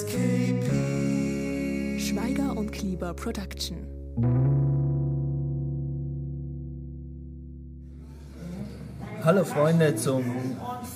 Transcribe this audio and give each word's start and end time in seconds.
SKP. 0.00 1.98
Schweiger 2.00 2.56
und 2.56 2.72
Klieber 2.72 3.12
Production. 3.12 3.76
Hallo 9.22 9.44
Freunde 9.44 9.96
zum 9.96 10.24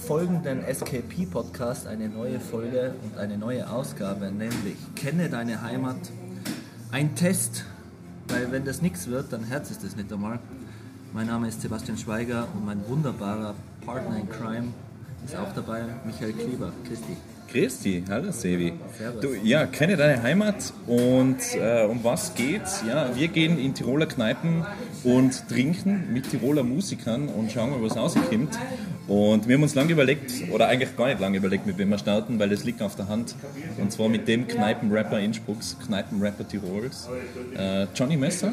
folgenden 0.06 0.62
SKP-Podcast, 0.62 1.86
eine 1.86 2.08
neue 2.08 2.40
Folge 2.40 2.94
und 3.02 3.18
eine 3.18 3.36
neue 3.36 3.68
Ausgabe, 3.68 4.32
nämlich 4.32 4.76
Kenne 4.96 5.28
deine 5.28 5.60
Heimat. 5.60 5.98
Ein 6.90 7.14
Test, 7.14 7.66
weil 8.28 8.50
wenn 8.52 8.64
das 8.64 8.80
nichts 8.80 9.08
wird, 9.08 9.34
dann 9.34 9.44
herz 9.44 9.70
ist 9.70 9.84
das 9.84 9.96
nicht 9.96 10.10
einmal. 10.10 10.38
Mein 11.12 11.26
Name 11.26 11.48
ist 11.48 11.60
Sebastian 11.60 11.98
Schweiger 11.98 12.48
und 12.54 12.64
mein 12.64 12.80
wunderbarer 12.88 13.54
Partner 13.84 14.16
in 14.16 14.30
Crime 14.30 14.68
ist 15.26 15.36
auch 15.36 15.52
dabei, 15.54 15.84
Michael 16.06 16.32
Kleber. 16.32 16.72
Christi. 16.88 17.18
Christi, 17.54 18.02
hallo 18.08 18.32
Sevi. 18.32 18.72
Du, 19.20 19.32
ja, 19.44 19.66
kenne 19.66 19.96
deine 19.96 20.20
Heimat 20.24 20.72
und 20.88 21.36
äh, 21.54 21.84
um 21.84 22.02
was 22.02 22.34
geht's? 22.34 22.82
Ja, 22.84 23.14
wir 23.14 23.28
gehen 23.28 23.60
in 23.60 23.74
Tiroler 23.74 24.06
Kneipen 24.06 24.66
und 25.04 25.48
trinken 25.48 26.12
mit 26.12 26.28
Tiroler 26.28 26.64
Musikern 26.64 27.28
und 27.28 27.52
schauen 27.52 27.70
mal, 27.70 27.80
was 27.80 27.96
rauskommt. 27.96 28.58
Und 29.06 29.46
wir 29.46 29.54
haben 29.54 29.62
uns 29.62 29.76
lange 29.76 29.92
überlegt, 29.92 30.32
oder 30.50 30.66
eigentlich 30.66 30.96
gar 30.96 31.06
nicht 31.06 31.20
lange 31.20 31.36
überlegt, 31.36 31.64
mit 31.64 31.78
wem 31.78 31.90
wir 31.90 31.98
starten, 31.98 32.40
weil 32.40 32.48
das 32.48 32.64
liegt 32.64 32.82
auf 32.82 32.96
der 32.96 33.06
Hand. 33.06 33.36
Und 33.78 33.92
zwar 33.92 34.08
mit 34.08 34.26
dem 34.26 34.48
Kneipenrapper 34.48 35.20
Innsbrucks, 35.20 35.76
Kneipenrapper 35.86 36.48
Tirols, 36.48 37.08
äh, 37.56 37.86
Johnny 37.94 38.16
Messer. 38.16 38.52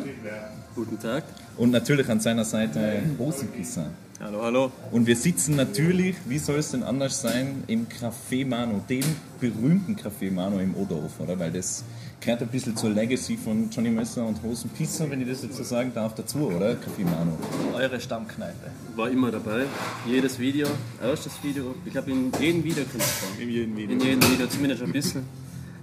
Guten 0.75 0.99
Tag. 0.99 1.23
Und 1.57 1.71
natürlich 1.71 2.07
an 2.07 2.19
seiner 2.19 2.45
Seite 2.45 3.01
Hosenpisser. 3.17 3.89
Hallo, 4.23 4.43
hallo. 4.43 4.71
Und 4.91 5.07
wir 5.07 5.15
sitzen 5.15 5.55
natürlich, 5.55 6.15
wie 6.27 6.37
soll 6.37 6.59
es 6.59 6.69
denn 6.69 6.83
anders 6.83 7.21
sein, 7.21 7.63
im 7.65 7.87
Café 7.87 8.45
Mano, 8.45 8.79
dem 8.87 9.03
berühmten 9.39 9.95
Café 9.95 10.31
Mano 10.31 10.59
im 10.59 10.75
Oderhof, 10.75 11.19
oder? 11.19 11.39
Weil 11.39 11.51
das 11.51 11.83
gehört 12.19 12.43
ein 12.43 12.49
bisschen 12.49 12.77
zur 12.77 12.91
Legacy 12.91 13.35
von 13.35 13.71
Johnny 13.71 13.89
Messer 13.89 14.23
und 14.23 14.43
Hosen 14.43 14.69
Pizza, 14.69 15.09
wenn 15.09 15.21
ich 15.21 15.27
das 15.27 15.41
jetzt 15.41 15.57
so 15.57 15.63
sagen 15.63 15.91
darf, 15.95 16.13
dazu, 16.13 16.51
oder? 16.51 16.73
Café 16.73 17.03
Mano. 17.03 17.35
Eure 17.73 17.99
Stammkneipe. 17.99 18.69
War 18.95 19.09
immer 19.09 19.31
dabei. 19.31 19.65
Jedes 20.05 20.37
Video, 20.37 20.67
erstes 21.01 21.33
Video. 21.41 21.73
Ich 21.83 21.91
glaube, 21.91 22.11
in 22.11 22.31
jedem 22.39 22.63
Video 22.63 22.83
fahren. 22.83 23.41
In 23.41 23.49
jedem 23.49 23.75
Video. 23.75 23.91
In 23.91 23.99
jedem 24.01 24.21
Video, 24.21 24.45
zumindest 24.45 24.83
ein 24.83 24.91
bisschen. 24.91 25.25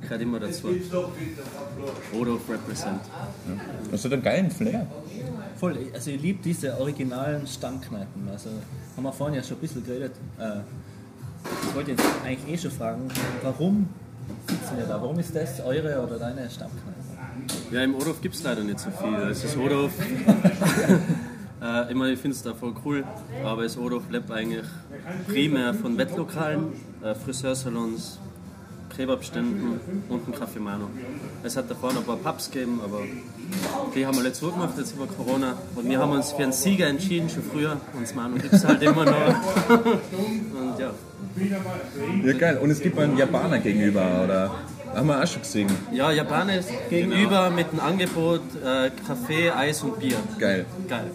Gehört 0.01 0.23
immer 0.23 0.39
dazu. 0.39 0.69
Oder 2.13 2.33
auf 2.35 2.49
Represent. 2.49 3.01
Das 3.91 4.05
hat 4.05 4.13
einen 4.13 4.23
geilen 4.23 4.51
Flair. 4.53 4.87
Voll, 5.59 5.77
also 5.93 6.11
ich 6.13 6.23
liebe 6.23 6.39
diese 6.43 6.79
originalen 6.79 7.45
Stammkneipen. 7.47 8.29
Also 8.31 8.51
haben 8.97 9.03
wir 9.03 9.13
vorhin 9.13 9.37
ja 9.37 9.43
schon 9.43 9.57
ein 9.57 9.61
bisschen 9.61 9.85
geredet. 9.85 10.13
Äh, 10.39 10.61
ich 11.69 11.75
wollte 11.75 11.91
jetzt 11.93 12.05
eigentlich 12.25 12.55
eh 12.55 12.59
schon 12.59 12.71
fragen, 12.71 13.09
warum 13.43 13.89
sitzen 14.49 14.77
wir 14.77 14.85
da? 14.85 15.01
Warum 15.01 15.19
ist 15.19 15.35
das 15.35 15.61
eure 15.61 16.01
oder 16.01 16.19
deine 16.19 16.49
Stammkneipe? 16.49 16.99
Ja, 17.73 17.83
im 17.83 17.97
Odorf 17.97 18.21
gibt 18.21 18.37
es 18.37 18.43
leider 18.45 18.63
nicht 18.63 18.79
so 18.79 18.91
viel. 18.91 19.15
Es 19.31 19.43
ist 19.43 19.57
Odorf. 19.57 19.93
äh, 21.63 21.91
ich 21.91 21.95
meine, 21.97 22.13
ich 22.13 22.21
finde 22.21 22.37
es 22.37 22.43
da 22.43 22.55
voll 22.55 22.75
cool, 22.85 23.05
aber 23.45 23.65
das 23.65 23.77
Odorf 23.77 24.09
lebt 24.11 24.31
eigentlich 24.31 24.67
primär 25.27 25.75
von 25.75 25.99
Wettlokalen, 25.99 26.73
äh, 27.03 27.15
Friseursalons, 27.17 28.21
Kebabständen 28.99 29.79
und 30.09 30.27
ein 30.27 30.35
Café 30.35 30.59
Mano. 30.59 30.91
Es 31.45 31.57
hat 31.57 31.71
davor 31.71 31.93
noch 31.93 32.01
ein 32.01 32.05
paar 32.05 32.17
Pubs 32.17 32.51
gegeben, 32.51 32.81
aber 32.85 33.03
die 33.95 34.05
haben 34.05 34.17
wir 34.19 34.25
jetzt 34.25 34.41
zugemacht, 34.41 34.77
jetzt 34.77 34.93
über 34.93 35.07
Corona. 35.07 35.57
Und 35.77 35.89
wir 35.89 36.01
haben 36.01 36.11
uns 36.11 36.33
für 36.33 36.43
einen 36.43 36.51
Sieger 36.51 36.89
entschieden, 36.89 37.31
schon 37.31 37.45
früher. 37.45 37.81
Und 37.95 38.03
das 38.03 38.15
Mano 38.17 38.35
gibt 38.35 38.53
es 38.53 38.65
halt 38.65 38.83
immer 38.83 39.05
noch. 39.05 39.15
und 39.69 40.81
ja. 40.81 40.91
Ja, 42.25 42.33
geil. 42.33 42.59
Und 42.61 42.71
es 42.71 42.81
gibt 42.81 42.99
einen 42.99 43.17
Japaner 43.17 43.61
gegenüber, 43.61 44.25
oder? 44.25 44.51
Haben 44.93 45.07
wir 45.07 45.23
auch 45.23 45.27
schon 45.29 45.43
gesehen. 45.43 45.71
Ja, 45.93 46.11
Japaner 46.11 46.59
ist 46.59 46.71
gegenüber 46.91 47.51
mit 47.51 47.71
einem 47.71 47.81
Angebot 47.81 48.41
äh, 48.65 48.91
Kaffee, 49.07 49.53
Eis 49.53 49.81
und 49.85 50.01
Bier. 50.01 50.17
Geil. 50.41 50.67
Geil. 50.89 51.13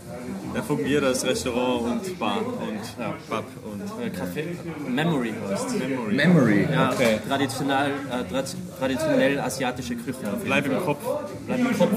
Er 0.56 0.64
fungiert 0.64 1.04
als 1.04 1.26
Restaurant 1.26 1.82
und 2.08 2.20
Bar 2.20 2.38
und 2.38 3.00
ja, 3.00 3.14
Pub 3.30 3.46
und 3.64 4.06
Äh, 4.06 4.10
Kaffee 4.10 4.46
Memory 4.88 5.34
heißt 5.50 5.80
Memory. 5.80 6.14
Memory, 6.16 6.68
Ja, 6.72 6.92
okay. 6.92 7.20
traditionell, 7.28 7.92
äh, 8.12 8.24
tra 8.32 8.44
traditionell 8.80 9.40
asiatische 9.40 9.96
Küche. 9.96 10.18
Bleib 10.44 10.66
im 10.68 10.80
Kopf. 10.80 11.04
Bleib 11.48 11.60
im 11.60 11.78
Kopf. 11.78 11.92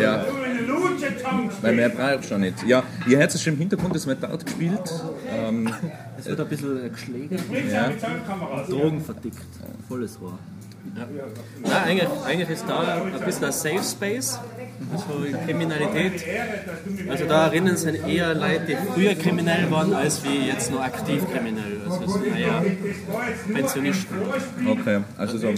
Ja. 0.00 0.24
Weil 1.62 1.74
mehr 1.74 1.88
braucht 1.88 2.24
schon 2.26 2.40
nicht. 2.40 2.62
Ja, 2.66 2.82
ihr 3.08 3.18
hört 3.18 3.34
es 3.34 3.42
schon 3.42 3.54
im 3.54 3.58
Hintergrund, 3.58 3.96
es 3.96 4.06
wird 4.06 4.22
dort 4.22 4.44
gespielt. 4.44 4.92
Ähm, 5.30 5.72
Es 6.18 6.24
wird 6.24 6.40
ein 6.40 6.48
bisschen 6.48 6.90
geschlägert 6.92 7.40
ja. 7.70 7.90
Drogen 8.70 9.02
verdickt. 9.02 9.36
Volles 9.86 10.18
Rohr. 10.18 10.38
Ja, 11.64 11.82
eigentlich, 11.82 12.08
eigentlich 12.24 12.48
ist 12.48 12.64
da 12.66 13.02
ein 13.02 13.20
bisschen 13.24 13.44
ein 13.44 13.52
Safe 13.52 13.82
Space. 13.82 14.38
Also 14.92 15.36
Kriminalität. 15.44 16.24
Also 17.08 17.24
da 17.26 17.46
erinnern 17.46 17.76
sich 17.76 18.06
eher 18.06 18.34
Leute, 18.34 18.66
die 18.66 18.76
früher 18.94 19.14
kriminell 19.14 19.70
waren, 19.70 19.92
als 19.94 20.22
wie 20.24 20.48
jetzt 20.48 20.70
noch 20.70 20.80
aktiv 20.80 21.22
kriminell. 21.32 21.80
Also 21.88 22.04
es 22.04 22.12
sind 22.12 22.36
eher 22.36 22.64
Pensionisten, 23.52 24.16
Okay, 24.66 25.00
also 25.16 25.38
so. 25.38 25.48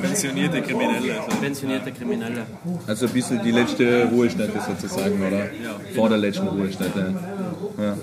Pensionierte 0.00 0.62
Kriminelle. 0.62 1.20
Also. 1.20 1.36
pensionierte 1.40 1.92
Kriminelle. 1.92 2.46
Also 2.86 3.06
ein 3.06 3.12
bisschen 3.12 3.42
die 3.42 3.50
letzte 3.50 4.06
Ruhestätte 4.06 4.60
sozusagen, 4.60 5.26
oder? 5.26 5.46
Vor 5.94 6.08
der 6.08 6.18
letzten 6.18 6.48
Ruhestätte. 6.48 7.14
Ja. 7.78 7.96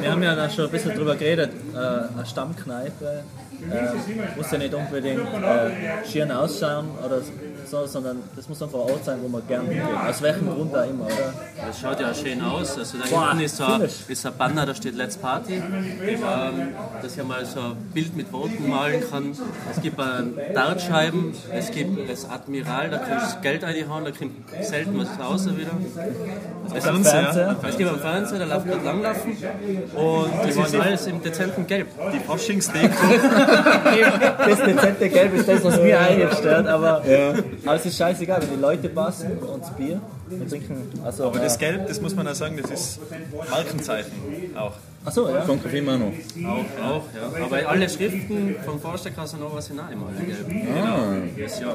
Wir 0.00 0.12
haben 0.12 0.22
ja 0.22 0.34
da 0.34 0.48
schon 0.48 0.66
ein 0.66 0.70
bisschen 0.70 0.94
drüber 0.94 1.16
geredet. 1.16 1.50
Äh, 1.74 1.78
eine 1.78 2.26
Stammkneipe 2.26 3.22
äh, 3.70 4.36
muss 4.36 4.50
ja 4.50 4.58
nicht 4.58 4.74
unbedingt 4.74 5.20
äh, 5.20 6.10
schön 6.10 6.30
ausschauen 6.30 6.86
oder 7.04 7.20
so, 7.66 7.86
sondern 7.86 8.18
das 8.36 8.48
muss 8.48 8.62
einfach 8.62 8.78
ein 8.78 8.90
Ort 8.90 9.04
sein, 9.04 9.18
wo 9.22 9.28
man 9.28 9.46
gerne 9.46 9.68
Aus 9.94 10.22
welchem 10.22 10.48
Grund 10.48 10.74
auch 10.74 10.88
immer, 10.88 11.04
oder? 11.04 11.34
Das 11.66 11.80
schaut 11.80 12.00
ja 12.00 12.14
schön 12.14 12.42
aus. 12.42 12.78
Also 12.78 12.98
da 12.98 13.04
Boah, 13.08 13.28
hinten 13.28 13.44
ist 13.44 13.56
so, 13.56 13.64
ein, 13.64 13.82
ist 13.82 14.26
ein 14.26 14.32
Banner, 14.36 14.66
da 14.66 14.74
steht 14.74 14.94
Let's 14.94 15.16
Party. 15.16 15.54
Ähm, 15.54 16.68
dass 17.02 17.16
ich 17.16 17.24
mal 17.24 17.44
so 17.44 17.60
ein 17.60 17.76
Bild 17.92 18.16
mit 18.16 18.32
Worten 18.32 18.68
malen 18.68 19.02
kann. 19.10 19.32
Es 19.70 19.80
gibt 19.82 19.98
ähm, 19.98 20.36
Dartscheiben, 20.54 21.34
es 21.52 21.70
gibt 21.70 22.08
das 22.08 22.28
Admiral, 22.28 22.90
da 22.90 22.98
kannst 22.98 23.36
du 23.36 23.40
Geld 23.40 23.62
reinhauen, 23.62 24.04
da 24.04 24.10
kommt 24.10 24.32
selten 24.62 24.98
was 24.98 25.08
raus 25.18 25.46
wieder. 25.46 25.70
Es, 26.74 26.84
Fernseher. 26.84 27.56
es 27.62 27.76
gibt 27.76 27.90
einen 27.90 28.00
Fernseher, 28.00 28.38
da 28.38 28.44
läuft 28.44 28.66
gerade 28.66 28.84
langlaufen 28.84 29.30
und 29.30 30.30
die 30.46 30.56
waren 30.56 30.80
alles 30.80 31.06
im 31.06 31.22
dezenten 31.22 31.66
Gelb. 31.66 31.88
Die 32.12 32.20
Faschingsdeko. 32.20 32.88
Das 34.50 34.58
dezente 34.58 35.08
Gelb 35.08 35.34
ist 35.34 35.48
das, 35.48 35.64
was 35.64 35.80
mir 35.80 36.00
eigentlich 36.00 36.32
stört, 36.38 36.66
aber, 36.66 37.02
aber 37.64 37.74
es 37.74 37.86
ist 37.86 37.98
scheißegal, 37.98 38.42
wenn 38.42 38.50
die 38.50 38.60
Leute 38.60 38.88
passen 38.88 39.38
und 39.38 39.64
Bier 39.80 40.00
und 40.30 40.48
trinken. 40.48 41.00
Also, 41.04 41.24
Aber 41.26 41.38
das 41.38 41.56
äh, 41.56 41.58
Gelb, 41.58 41.88
das 41.88 42.00
muss 42.00 42.14
man 42.14 42.28
auch 42.28 42.34
sagen, 42.34 42.58
das 42.60 42.70
ist 42.70 43.00
Markenzeichen 43.50 44.12
auch. 44.56 44.72
Achso, 45.04 45.28
ja. 45.30 45.40
Von 45.42 45.58
Café 45.60 45.82
Mano. 45.82 46.12
Auch, 46.46 46.84
auch, 46.86 47.02
ja. 47.14 47.44
Aber 47.44 47.68
alle 47.68 47.88
Schriften 47.88 48.54
von 48.64 48.78
Forster 48.78 49.10
Casanova 49.10 49.60
sind 49.62 49.80
auch 49.80 49.90
immer 49.90 50.06
alle 50.08 50.26
gelb. 50.26 50.46
Ah, 50.76 51.14
Das 51.42 51.58
Jahr. 51.60 51.74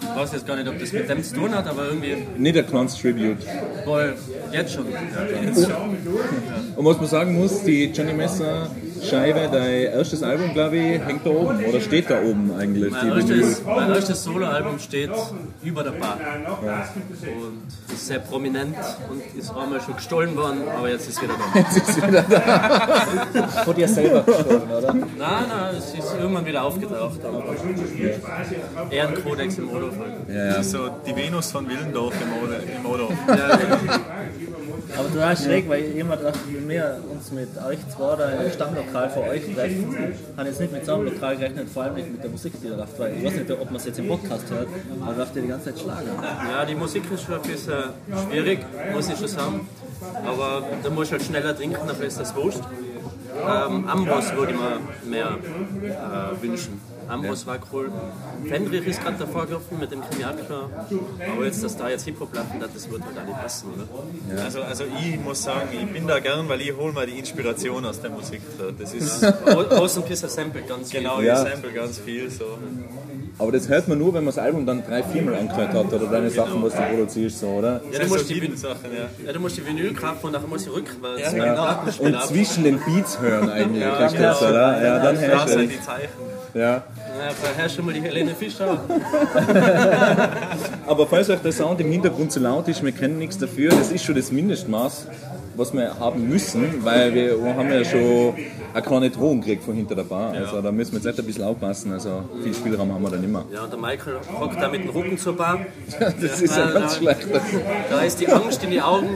Ich 0.00 0.16
weiß 0.16 0.32
jetzt 0.32 0.46
gar 0.46 0.56
nicht, 0.56 0.68
ob 0.68 0.78
das 0.78 0.92
mit 0.92 1.08
dem 1.08 1.24
zu 1.24 1.34
tun 1.34 1.54
hat, 1.54 1.66
aber 1.66 1.86
irgendwie 1.86 2.16
nicht 2.36 2.54
der 2.54 2.62
Knons 2.62 2.96
Tribute. 3.00 3.38
voll 3.84 4.14
jetzt 4.52 4.72
schon. 4.74 4.86
Und 6.76 6.84
was 6.84 6.96
man 6.98 7.06
sagen 7.06 7.38
muss, 7.38 7.62
die 7.64 7.86
Johnny 7.86 8.12
Messer 8.12 8.70
Scheibe, 9.02 9.48
dein 9.50 9.92
erstes 9.92 10.22
Album, 10.22 10.52
glaube 10.54 10.76
ich, 10.76 11.00
hängt 11.00 11.24
da 11.24 11.30
oben 11.30 11.64
oder 11.64 11.80
steht 11.80 12.10
da 12.10 12.20
oben 12.20 12.52
eigentlich. 12.58 12.90
Mein 12.92 13.08
erstes, 13.08 13.62
mein 13.64 13.90
erstes 13.90 14.24
Soloalbum 14.24 14.78
steht 14.78 15.10
über 15.62 15.82
der 15.82 15.92
Bar. 15.92 16.18
Und 16.18 17.92
ist 17.92 18.06
sehr 18.06 18.18
prominent 18.18 18.76
und 19.10 19.22
ist 19.38 19.50
einmal 19.50 19.80
schon 19.80 19.96
gestohlen 19.96 20.36
worden, 20.36 20.62
aber 20.76 20.88
jetzt 20.90 21.08
ist 21.08 21.16
es 21.16 21.22
wieder 21.22 21.34
da. 21.34 21.58
Jetzt 21.58 21.76
ist 21.76 21.96
wieder 21.96 22.22
da. 22.22 23.48
Von 23.64 23.74
dir 23.74 23.88
selber 23.88 24.22
gestohlen, 24.22 24.70
oder? 24.70 24.94
Nein, 24.94 25.08
nein, 25.16 25.74
es 25.76 25.94
ist 25.94 26.14
irgendwann 26.18 26.46
wieder 26.46 26.64
aufgetaucht. 26.64 27.20
Ehrenkodex 28.90 29.58
im 29.58 29.70
Odorf 29.70 29.94
halt. 29.98 30.28
Ja, 30.28 30.44
ja. 30.46 30.62
So 30.62 30.88
die 31.06 31.14
Venus 31.14 31.50
von 31.50 31.68
Willendorf 31.68 32.14
im. 32.20 32.28
Im 32.28 32.86
Oder. 32.86 33.08
Ja, 33.28 33.58
Aber 34.96 35.08
total 35.12 35.36
schräg, 35.36 35.68
weil 35.68 35.84
ich 35.84 35.96
immer 35.96 36.16
dachte, 36.16 36.38
wenn 36.52 36.68
wir 36.68 37.00
uns 37.10 37.30
mit 37.30 37.48
euch 37.66 37.78
zwei 37.88 38.16
da 38.16 38.30
im 38.30 38.50
Stammlokal 38.50 39.10
für 39.10 39.20
euch 39.20 39.42
treffen, 39.54 39.96
haben 40.36 40.46
jetzt 40.46 40.60
nicht 40.60 40.72
mit 40.72 40.86
so 40.86 41.02
Lokal 41.02 41.36
gerechnet, 41.36 41.68
vor 41.68 41.82
allem 41.84 41.94
nicht 41.94 42.12
mit 42.12 42.22
der 42.22 42.30
Musik, 42.30 42.52
die 42.62 42.68
da 42.68 42.76
läuft. 42.76 42.98
Weil 42.98 43.16
ich 43.16 43.24
weiß 43.24 43.34
nicht, 43.34 43.50
ob 43.50 43.64
man 43.66 43.76
es 43.76 43.84
jetzt 43.84 43.98
im 43.98 44.08
Podcast 44.08 44.50
hört, 44.50 44.68
aber 45.00 45.16
läuft 45.16 45.36
ja 45.36 45.42
die 45.42 45.48
ganze 45.48 45.66
Zeit 45.66 45.78
Schlager. 45.80 46.22
Ja, 46.50 46.64
die 46.64 46.74
Musik 46.74 47.02
ist 47.12 47.22
schon 47.22 47.34
ein 47.34 47.42
bisschen 47.42 47.82
schwierig, 48.28 48.60
muss 48.92 49.08
ich 49.08 49.18
schon 49.18 49.28
sagen. 49.28 49.68
Aber 50.24 50.62
da 50.82 50.90
muss 50.90 51.06
ich 51.06 51.12
halt 51.12 51.22
schneller 51.22 51.56
trinken, 51.56 51.86
dann 51.86 52.00
ist 52.02 52.18
das 52.20 52.34
wurscht. 52.34 52.60
Ähm, 53.40 53.86
Amboss 53.88 54.34
würde 54.34 54.52
ich 54.52 54.58
mir 54.58 55.10
mehr 55.10 55.38
äh, 55.84 56.42
wünschen. 56.42 56.80
Ambros 57.08 57.46
war 57.46 57.58
cool. 57.72 57.90
Fendrich 58.46 58.86
ist 58.86 59.02
gerade 59.02 59.16
davor 59.18 59.46
gelaufen 59.46 59.78
mit 59.80 59.90
dem 59.90 60.00
Krimiakler. 60.02 60.68
Aber 61.34 61.44
jetzt, 61.44 61.62
dass 61.64 61.76
da 61.76 61.88
jetzt 61.88 62.04
Hip-Hop 62.04 62.34
laufen, 62.34 62.60
das 62.60 62.90
wird 62.90 63.02
halt 63.04 63.18
auch 63.18 63.24
nicht 63.26 63.40
passen, 63.40 63.68
oder? 63.74 64.42
Also, 64.44 64.62
also 64.62 64.84
ich 64.84 65.18
muss 65.20 65.42
sagen, 65.42 65.68
ich 65.72 65.92
bin 65.92 66.06
da 66.06 66.18
gern, 66.20 66.48
weil 66.48 66.60
ich 66.60 66.76
hole 66.76 66.92
mal 66.92 67.06
die 67.06 67.18
Inspiration 67.18 67.84
aus 67.84 68.00
der 68.00 68.10
Musik. 68.10 68.40
Das 68.78 68.92
ist 68.94 69.24
Außen 69.46 70.02
Pisser 70.04 70.28
Sample 70.28 70.62
ganz 70.62 70.90
viel. 70.90 71.00
genau, 71.00 71.20
Ja. 71.20 71.42
ich 71.42 71.50
sample 71.50 71.72
ganz 71.72 71.98
viel. 71.98 72.30
So. 72.30 72.44
Aber 73.40 73.52
das 73.52 73.68
hört 73.68 73.86
man 73.86 73.98
nur, 73.98 74.08
wenn 74.14 74.24
man 74.24 74.34
das 74.34 74.38
Album 74.38 74.66
dann 74.66 74.84
drei, 74.84 75.00
viermal 75.02 75.36
angehört 75.36 75.72
hat 75.72 75.92
oder 75.92 76.06
deine 76.06 76.28
Sachen, 76.28 76.60
was 76.62 76.74
du 76.74 76.82
produzierst, 76.82 77.38
so, 77.38 77.46
oder? 77.46 77.74
Ja, 77.74 77.78
du 77.92 77.98
Das 78.00 78.08
musst 78.08 78.28
die, 78.30 78.34
Hidden 78.34 78.56
Sachen, 78.56 78.90
ja. 78.92 79.26
ja, 79.26 79.32
du 79.32 79.38
musst 79.38 79.56
die 79.56 79.64
Vinyl 79.64 79.94
kaufen 79.94 80.26
und 80.26 80.32
nachher 80.32 80.48
musst 80.48 80.66
du 80.66 80.70
rückwärts. 80.72 81.20
Ja, 81.22 81.30
genau. 81.30 81.54
Plattenspieler 81.64 82.18
Und 82.20 82.26
zwischen 82.26 82.64
den 82.64 82.80
Beats 82.80 83.20
hören 83.20 83.48
eigentlich, 83.48 83.80
Ja, 83.82 84.08
genau. 84.08 84.38
oder? 84.40 84.84
Ja, 84.84 84.98
dann 85.04 85.14
Da 85.14 85.20
herrscht 85.20 85.48
sind 85.50 85.60
es. 85.60 85.68
die 85.70 85.80
Zeichen. 85.82 86.08
Ja. 86.54 86.82
Ja, 87.18 87.30
vorher 87.30 87.68
schon 87.68 87.84
mal 87.84 87.94
die 87.94 88.00
Helene 88.00 88.32
Fischer. 88.32 88.80
Aber 90.86 91.06
falls 91.08 91.28
euch 91.28 91.40
der 91.40 91.50
Sound 91.50 91.80
im 91.80 91.90
Hintergrund 91.90 92.30
zu 92.30 92.38
laut 92.38 92.68
ist, 92.68 92.84
wir 92.84 92.92
kennen 92.92 93.18
nichts 93.18 93.36
dafür, 93.38 93.70
das 93.70 93.90
ist 93.90 94.04
schon 94.04 94.14
das 94.14 94.30
Mindestmaß, 94.30 95.08
was 95.58 95.72
wir 95.72 95.98
haben 95.98 96.28
müssen, 96.28 96.84
weil 96.84 97.14
wir 97.14 97.54
haben 97.54 97.70
ja 97.72 97.84
schon 97.84 98.34
eine 98.72 98.82
kleine 98.82 99.10
Drohung 99.10 99.40
gekriegt 99.40 99.64
von 99.64 99.74
hinter 99.74 99.94
der 99.94 100.04
Bar. 100.04 100.32
Also 100.32 100.62
da 100.62 100.70
müssen 100.70 100.92
wir 100.92 100.98
jetzt 100.98 101.06
echt 101.06 101.18
ein 101.18 101.26
bisschen 101.26 101.44
aufpassen, 101.44 101.92
also 101.92 102.22
viel 102.42 102.54
Spielraum 102.54 102.92
haben 102.92 103.02
wir 103.02 103.10
dann 103.10 103.24
immer. 103.24 103.44
Ja, 103.52 103.64
und 103.64 103.72
der 103.72 103.78
Michael 103.78 104.16
hockt 104.38 104.60
da 104.60 104.68
mit 104.68 104.84
dem 104.84 104.90
Rücken 104.90 105.18
zur 105.18 105.36
Bar. 105.36 105.60
Das 106.20 106.40
ist 106.40 106.56
ja 106.56 106.70
ganz 106.70 106.96
schlecht. 106.96 107.26
Da 107.90 108.00
ist 108.00 108.20
die 108.20 108.28
Angst 108.28 108.62
in 108.62 108.70
die 108.70 108.80
Augen. 108.80 109.08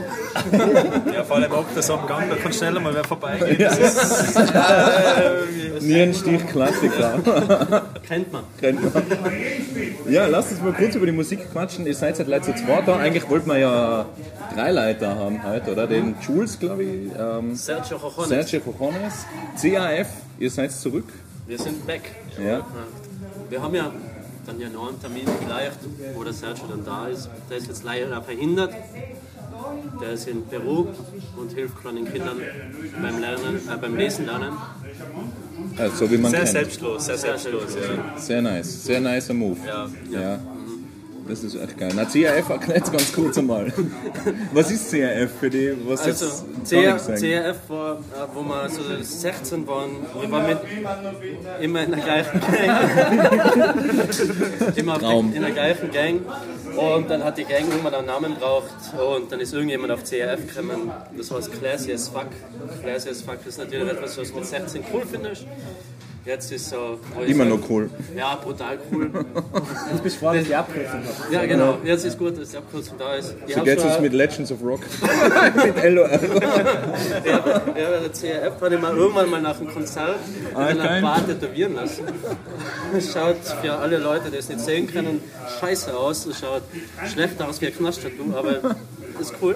Ja, 1.13 1.23
vor 1.23 1.37
allem 1.37 1.51
ab 1.51 1.65
das 1.75 1.89
am 1.89 2.05
Gang, 2.07 2.29
da 2.29 2.35
kann 2.35 2.51
schneller 2.51 2.79
mal 2.79 2.93
wer 2.93 3.03
vorbeigehen. 3.03 3.69
Nierenstich 5.81 6.45
Klassiker. 6.51 7.19
Kennt 8.07 8.31
man. 8.33 8.43
Kennt 8.59 8.81
man. 8.81 9.03
Ja, 10.09 10.27
lasst 10.27 10.51
uns 10.51 10.61
mal 10.61 10.73
kurz 10.73 10.95
über 10.95 11.05
die 11.05 11.11
Musik 11.11 11.51
quatschen. 11.51 11.85
Ihr 11.85 11.95
seid 11.95 12.17
seit 12.17 12.27
Leute 12.27 12.53
zu 12.53 12.55
zweit 12.55 12.87
da. 12.87 12.97
Eigentlich 12.97 13.29
wollten 13.29 13.49
wir 13.49 13.57
ja 13.57 14.05
drei 14.55 14.71
Leute 14.71 15.07
haben 15.07 15.43
heute, 15.43 15.71
oder? 15.71 15.87
Den 15.87 16.15
Jules, 16.33 16.59
glaube 16.59 16.83
ich, 16.83 17.11
ähm, 17.17 17.55
Sergio 17.55 17.97
Jojones. 17.97 18.29
Sergio 18.29 18.59
Cojones, 18.61 19.25
CAF, 19.61 20.07
ihr 20.39 20.49
seid 20.49 20.71
zurück. 20.71 21.05
Wir 21.47 21.59
sind 21.59 21.85
back. 21.85 22.01
Ja. 22.43 22.65
Wir 23.49 23.61
haben 23.61 23.75
ja 23.75 23.91
dann 24.45 24.59
ja 24.59 24.69
noch 24.69 24.89
einen 24.89 24.99
Termin 24.99 25.25
vielleicht, 25.43 25.79
wo 26.15 26.23
der 26.23 26.33
Sergio 26.33 26.65
dann 26.69 26.83
da 26.85 27.07
ist. 27.07 27.29
Der 27.49 27.57
ist 27.57 27.67
jetzt 27.67 27.83
leider 27.83 28.21
verhindert. 28.21 28.73
Der 30.01 30.13
ist 30.13 30.27
in 30.27 30.45
Peru 30.47 30.87
und 31.37 31.53
hilft 31.53 31.79
kleinen 31.79 32.11
Kindern 32.11 32.37
beim 33.01 33.19
Lernen, 33.19 33.55
äh, 33.57 33.77
beim 33.79 33.95
Lesen 33.95 34.25
lernen. 34.25 34.57
Also, 35.77 36.09
wie 36.11 36.17
man 36.17 36.31
Sehr 36.31 36.39
kennt. 36.41 36.51
selbstlos, 36.51 37.05
sehr 37.05 37.17
selbstlos. 37.17 37.75
Ja. 37.75 38.19
Sehr 38.19 38.41
nice, 38.41 38.83
sehr 38.83 38.99
nicer 38.99 39.33
Move. 39.33 39.57
Ja. 39.65 39.87
Ja. 40.09 40.39
Das 41.27 41.43
ist 41.43 41.55
echt 41.55 41.77
geil. 41.77 41.91
Na, 41.95 42.03
CAF 42.05 42.49
erklärt 42.49 42.91
ganz 42.91 43.13
kurz 43.13 43.37
einmal. 43.37 43.71
Was 44.51 44.71
ist 44.71 44.91
CAF 44.91 45.31
für 45.39 45.49
die, 45.49 45.73
was 45.85 46.01
Also 46.01 46.25
jetzt 46.25 46.45
CR? 46.69 46.97
CRF 46.97 47.57
war, 47.69 47.95
äh, 47.95 47.99
wo 48.33 48.41
wir 48.43 48.69
so 48.69 48.81
16 49.01 49.65
waren, 49.67 49.91
wir 50.19 50.31
waren 50.31 50.47
mit, 50.47 50.57
immer 51.61 51.83
in 51.83 51.91
der 51.91 51.99
gleichen 52.01 52.39
Gang. 52.41 52.89
immer 54.75 54.99
Traum. 54.99 55.33
in 55.33 55.41
der 55.41 55.51
gleichen 55.51 55.91
Gang. 55.91 56.21
Und 56.75 57.09
dann 57.09 57.23
hat 57.23 57.37
die 57.37 57.45
Gang 57.45 57.69
irgendwann 57.69 57.93
einen 57.93 58.07
Namen 58.07 58.35
braucht 58.35 58.71
und 58.99 59.31
dann 59.31 59.39
ist 59.39 59.53
irgendjemand 59.53 59.91
auf 59.91 60.03
CRF 60.03 60.47
gekommen. 60.47 60.91
Das 61.17 61.31
heißt 61.31 61.51
Classy 61.59 61.93
as 61.93 62.09
Fuck. 62.09 62.27
Classy 62.81 63.09
as 63.09 63.21
Fuck 63.21 63.45
ist 63.45 63.57
natürlich 63.59 63.89
etwas, 63.89 64.17
was 64.17 64.29
du 64.29 64.35
mit 64.35 64.45
16 64.45 64.83
cool 64.93 65.03
findest. 65.09 65.45
Jetzt 66.25 66.51
ist 66.53 66.69
so. 66.69 66.99
Immer 67.27 67.43
noch 67.43 67.59
cool. 67.69 67.89
Ja, 68.15 68.35
brutal 68.35 68.77
cool. 68.91 69.09
Jetzt 69.91 70.03
bist 70.03 70.15
du 70.15 70.19
froh, 70.25 70.33
dass 70.33 70.45
die 70.45 70.55
Abkürzung 70.55 71.01
hast. 71.05 71.31
Ja, 71.31 71.45
genau. 71.45 71.77
Jetzt 71.83 72.05
ist 72.05 72.17
gut, 72.17 72.39
dass 72.39 72.49
die 72.51 72.57
Abkürzung 72.57 72.97
da 72.97 73.15
ist. 73.15 73.35
Ich 73.45 73.53
So 73.55 73.61
geht's 73.63 73.83
uns 73.83 73.99
mit 73.99 74.13
Legends 74.13 74.49
of 74.51 74.63
Rock. 74.63 74.79
mit 75.55 75.83
LOR. 75.93 76.09
Ja, 76.09 77.61
ja, 77.75 77.99
der 77.99 78.09
CRF 78.11 78.61
hat 78.61 78.81
mal 78.81 78.95
irgendwann 78.95 79.29
mal 79.29 79.41
nach 79.41 79.57
dem 79.57 79.67
Konzert 79.67 80.15
in 80.51 80.55
Ah, 80.57 80.67
einer. 80.67 81.01
Bar 81.01 81.25
tätowieren 81.25 81.75
lassen. 81.75 82.03
Es 82.97 83.11
schaut 83.11 83.37
für 83.61 83.73
alle 83.73 83.97
Leute, 83.97 84.29
die 84.31 84.37
es 84.37 84.47
nicht 84.47 84.61
sehen 84.61 84.87
können, 84.91 85.19
scheiße 85.59 85.93
aus. 85.95 86.25
Es 86.25 86.39
schaut 86.39 86.63
schlechter 87.11 87.49
aus 87.49 87.59
wie 87.59 87.67
ein 87.67 87.75
Knast-Tattoo, 87.75 88.33
aber 88.33 88.75
ist 89.19 89.33
cool. 89.41 89.55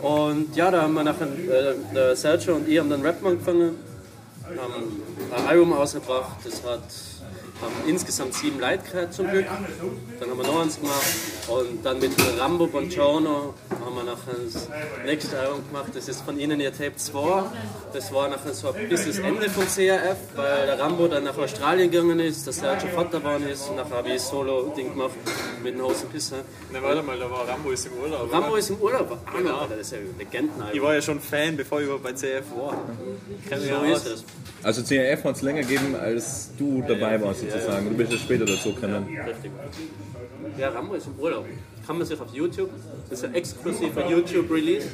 Und 0.00 0.56
ja, 0.56 0.70
da 0.72 0.82
haben 0.82 0.94
wir 0.94 1.04
nachher, 1.04 1.26
äh, 1.26 1.74
der 1.94 2.16
Sergio 2.16 2.56
und 2.56 2.68
ich 2.68 2.78
haben 2.78 2.90
dann 2.90 3.00
Rap 3.02 3.24
angefangen, 3.24 3.76
haben 4.46 5.02
ein 5.34 5.46
Album 5.46 5.72
ausgebracht, 5.72 6.36
das 6.44 6.62
hat 6.64 6.82
haben 7.62 7.88
insgesamt 7.88 8.34
sieben 8.34 8.60
Leute 8.60 8.82
gehört 8.90 9.12
zum 9.14 9.30
Glück. 9.30 9.46
Dann 10.20 10.30
haben 10.30 10.38
wir 10.38 10.46
noch 10.46 10.62
eins 10.62 10.78
gemacht 10.80 11.14
und 11.48 11.84
dann 11.84 11.98
mit 12.00 12.12
Rambo 12.38 12.66
Bongiorno 12.66 13.54
haben 13.84 13.94
wir 13.96 14.02
nachher 14.04 14.34
das 14.44 14.68
nächste 15.04 15.38
Album 15.38 15.66
gemacht. 15.68 15.90
Das 15.94 16.08
ist 16.08 16.22
von 16.22 16.38
ihnen 16.38 16.60
ihr 16.60 16.72
Tape 16.72 16.96
2. 16.96 17.44
Das 17.92 18.12
war 18.12 18.28
nachher 18.28 18.54
so 18.54 18.72
ein 18.72 18.88
bisschen 18.88 19.08
das 19.08 19.18
Ende 19.18 19.48
von 19.50 19.64
CRF, 19.66 20.16
weil 20.36 20.66
der 20.66 20.78
Rambo 20.78 21.06
dann 21.08 21.24
nach 21.24 21.36
Australien 21.38 21.90
gegangen 21.90 22.18
ist, 22.20 22.46
der 22.46 22.52
Sergio 22.52 22.88
Vater 22.88 23.18
geworden 23.20 23.46
ist 23.48 23.68
und 23.68 23.76
nachher 23.76 23.96
habe 23.96 24.08
ich 24.08 24.14
ein 24.14 24.18
Solo-Ding 24.20 24.90
gemacht 24.90 25.12
mit 25.62 25.74
den 25.74 25.82
Hosen 25.82 26.08
Pisser. 26.10 26.38
Ne, 26.72 26.82
warte 26.82 27.02
mal, 27.02 27.18
da 27.18 27.30
war 27.30 27.46
Rambo 27.48 27.70
ist 27.70 27.86
im 27.86 27.92
Urlaub. 28.02 28.24
oder? 28.24 28.32
Rambo 28.32 28.56
ist 28.56 28.70
im 28.70 28.76
Urlaub. 28.76 29.18
Ah, 29.26 29.38
genau. 29.38 29.58
Alter, 29.58 29.76
das 29.76 29.86
ist 29.86 29.92
ja 29.92 29.98
ein 29.98 30.14
Legendenalbum. 30.18 30.76
Ich 30.76 30.82
war 30.82 30.94
ja 30.94 31.02
schon 31.02 31.20
Fan, 31.20 31.56
bevor 31.56 31.78
ich 31.80 31.84
überhaupt 31.86 32.04
bei 32.04 32.12
CF 32.12 32.44
war. 32.56 32.76
Ich 33.42 33.48
kenn 33.48 33.60
mich 33.60 33.68
So 33.70 33.74
ja 33.74 33.92
ist 33.96 34.06
es. 34.06 34.24
Also 34.62 34.82
CAF 34.82 35.24
hat 35.24 35.36
es 35.36 35.42
länger 35.42 35.60
gegeben, 35.60 35.94
als 35.94 36.48
du 36.58 36.82
dabei 36.88 37.20
warst 37.20 37.42
sozusagen. 37.54 37.88
Du 37.90 37.96
bist 37.96 38.12
ja 38.12 38.18
später 38.18 38.44
dazu 38.44 38.74
gekommen. 38.74 39.06
Richtig. 39.26 39.50
Ja, 40.58 40.68
Rambo 40.68 40.94
ist 40.94 41.06
im 41.06 41.18
Urlaub. 41.18 41.46
Kann 41.86 41.98
man 41.98 42.06
sich 42.06 42.20
auf 42.20 42.32
YouTube, 42.32 42.70
das 43.10 43.18
ist 43.18 43.24
ein 43.26 43.34
exklusiver 43.34 44.08
YouTube-Release. 44.08 44.86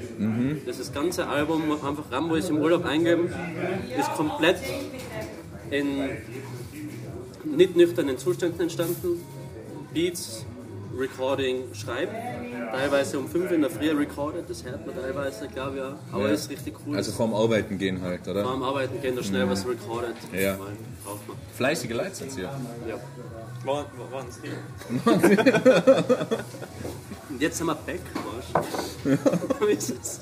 Das 0.66 0.78
ist 0.78 0.88
das 0.88 0.94
ganze 0.94 1.26
Album, 1.26 1.70
einfach 1.72 2.10
Rambo 2.10 2.34
ist 2.34 2.50
im 2.50 2.58
Urlaub 2.58 2.84
eingeben, 2.84 3.32
ist 3.98 4.12
komplett 4.14 4.56
in 5.70 6.10
nicht 7.44 7.76
nüchternen 7.76 8.18
Zuständen 8.18 8.60
entstanden. 8.60 9.20
Beats, 9.94 10.44
Recording, 10.98 11.64
Schreiben. 11.74 12.14
Teilweise 12.70 13.18
um 13.18 13.28
5 13.28 13.50
in 13.52 13.60
der 13.62 13.70
Früh 13.70 13.90
recorded, 13.90 14.44
das 14.48 14.64
hört 14.64 14.86
man 14.86 14.94
teilweise, 14.94 15.48
glaube 15.48 15.76
ich 15.76 15.82
auch. 15.82 16.14
Aber 16.14 16.28
Ja. 16.28 16.34
ist 16.34 16.50
richtig 16.50 16.74
cool. 16.86 16.96
Also 16.96 17.12
vorm 17.12 17.34
Arbeiten 17.34 17.78
gehen 17.78 18.00
halt, 18.02 18.26
oder? 18.28 18.42
Beim 18.44 18.62
Arbeiten 18.62 19.00
gehen 19.00 19.16
da 19.16 19.22
schnell 19.22 19.48
was 19.48 19.66
recorded. 19.66 20.14
Ja. 20.32 20.56
Braucht 21.04 21.28
man. 21.28 21.36
Fleißige 21.56 21.90
Leute 21.92 22.14
sind 22.14 22.32
sie. 22.32 22.42
Ja. 22.42 22.52
War, 23.64 23.76
war, 23.76 23.86
waren's 24.10 24.38
die? 24.40 24.50
Und 27.30 27.40
jetzt 27.40 27.58
sind 27.58 27.66
wir 27.66 27.74
back, 27.74 28.00
weißt 29.04 29.18
du? 29.60 29.60
Wie 29.68 29.72
ist 29.72 29.90
das? 29.98 30.20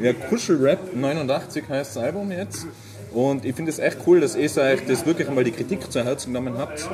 Ja, 0.00 0.12
Kuschelrap 0.12 0.94
89 0.94 1.64
heißt 1.68 1.96
das 1.96 2.02
Album 2.02 2.30
jetzt. 2.32 2.66
Und 3.12 3.44
ich 3.44 3.54
finde 3.54 3.70
es 3.70 3.78
echt 3.78 3.98
cool, 4.06 4.20
dass 4.20 4.34
ihr 4.36 4.44
euch 4.56 4.86
das 4.86 5.04
wirklich 5.04 5.28
einmal 5.28 5.44
die 5.44 5.52
Kritik 5.52 5.90
zu 5.92 6.02
Herzen 6.02 6.32
genommen 6.32 6.56
habt 6.56 6.88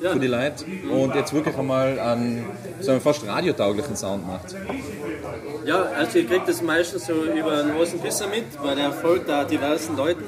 Ja, 0.00 0.12
für 0.12 0.20
die 0.20 0.28
Leute 0.28 0.64
und 0.90 1.14
jetzt 1.14 1.32
wirklich 1.32 1.56
einmal 1.56 1.98
einen 1.98 2.46
so 2.80 2.92
einen 2.92 3.00
fast 3.00 3.26
radiotauglichen 3.26 3.96
Sound 3.96 4.26
macht. 4.26 4.54
ja, 5.64 5.82
also 5.82 6.18
ihr 6.18 6.26
kriegt 6.26 6.48
das 6.48 6.62
meistens 6.62 7.06
so 7.06 7.24
über 7.24 7.58
einen 7.58 7.74
großen 7.74 7.98
Pisser 8.00 8.28
mit, 8.28 8.44
weil 8.62 8.76
der 8.76 8.92
folgt 8.92 9.28
da 9.28 9.44
diversen 9.44 9.96
Leuten. 9.96 10.24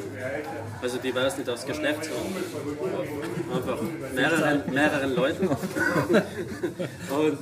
Also 0.82 0.96
divers 0.96 1.36
nicht 1.36 1.48
aufs 1.50 1.66
Geschlecht, 1.66 2.04
sondern 2.04 3.54
einfach 3.54 3.78
mehreren, 4.14 4.62
mehreren 4.72 5.14
Leuten. 5.14 5.48
Und, 7.10 7.38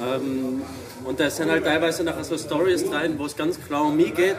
ähm, 0.00 0.62
und 1.04 1.18
da 1.18 1.28
sind 1.28 1.50
halt 1.50 1.64
teilweise 1.64 2.04
nachher 2.04 2.22
so 2.22 2.38
Stories 2.38 2.84
rein, 2.92 3.18
wo 3.18 3.26
es 3.26 3.36
ganz 3.36 3.60
klar 3.60 3.82
um 3.86 3.96
mich 3.96 4.14
geht, 4.14 4.36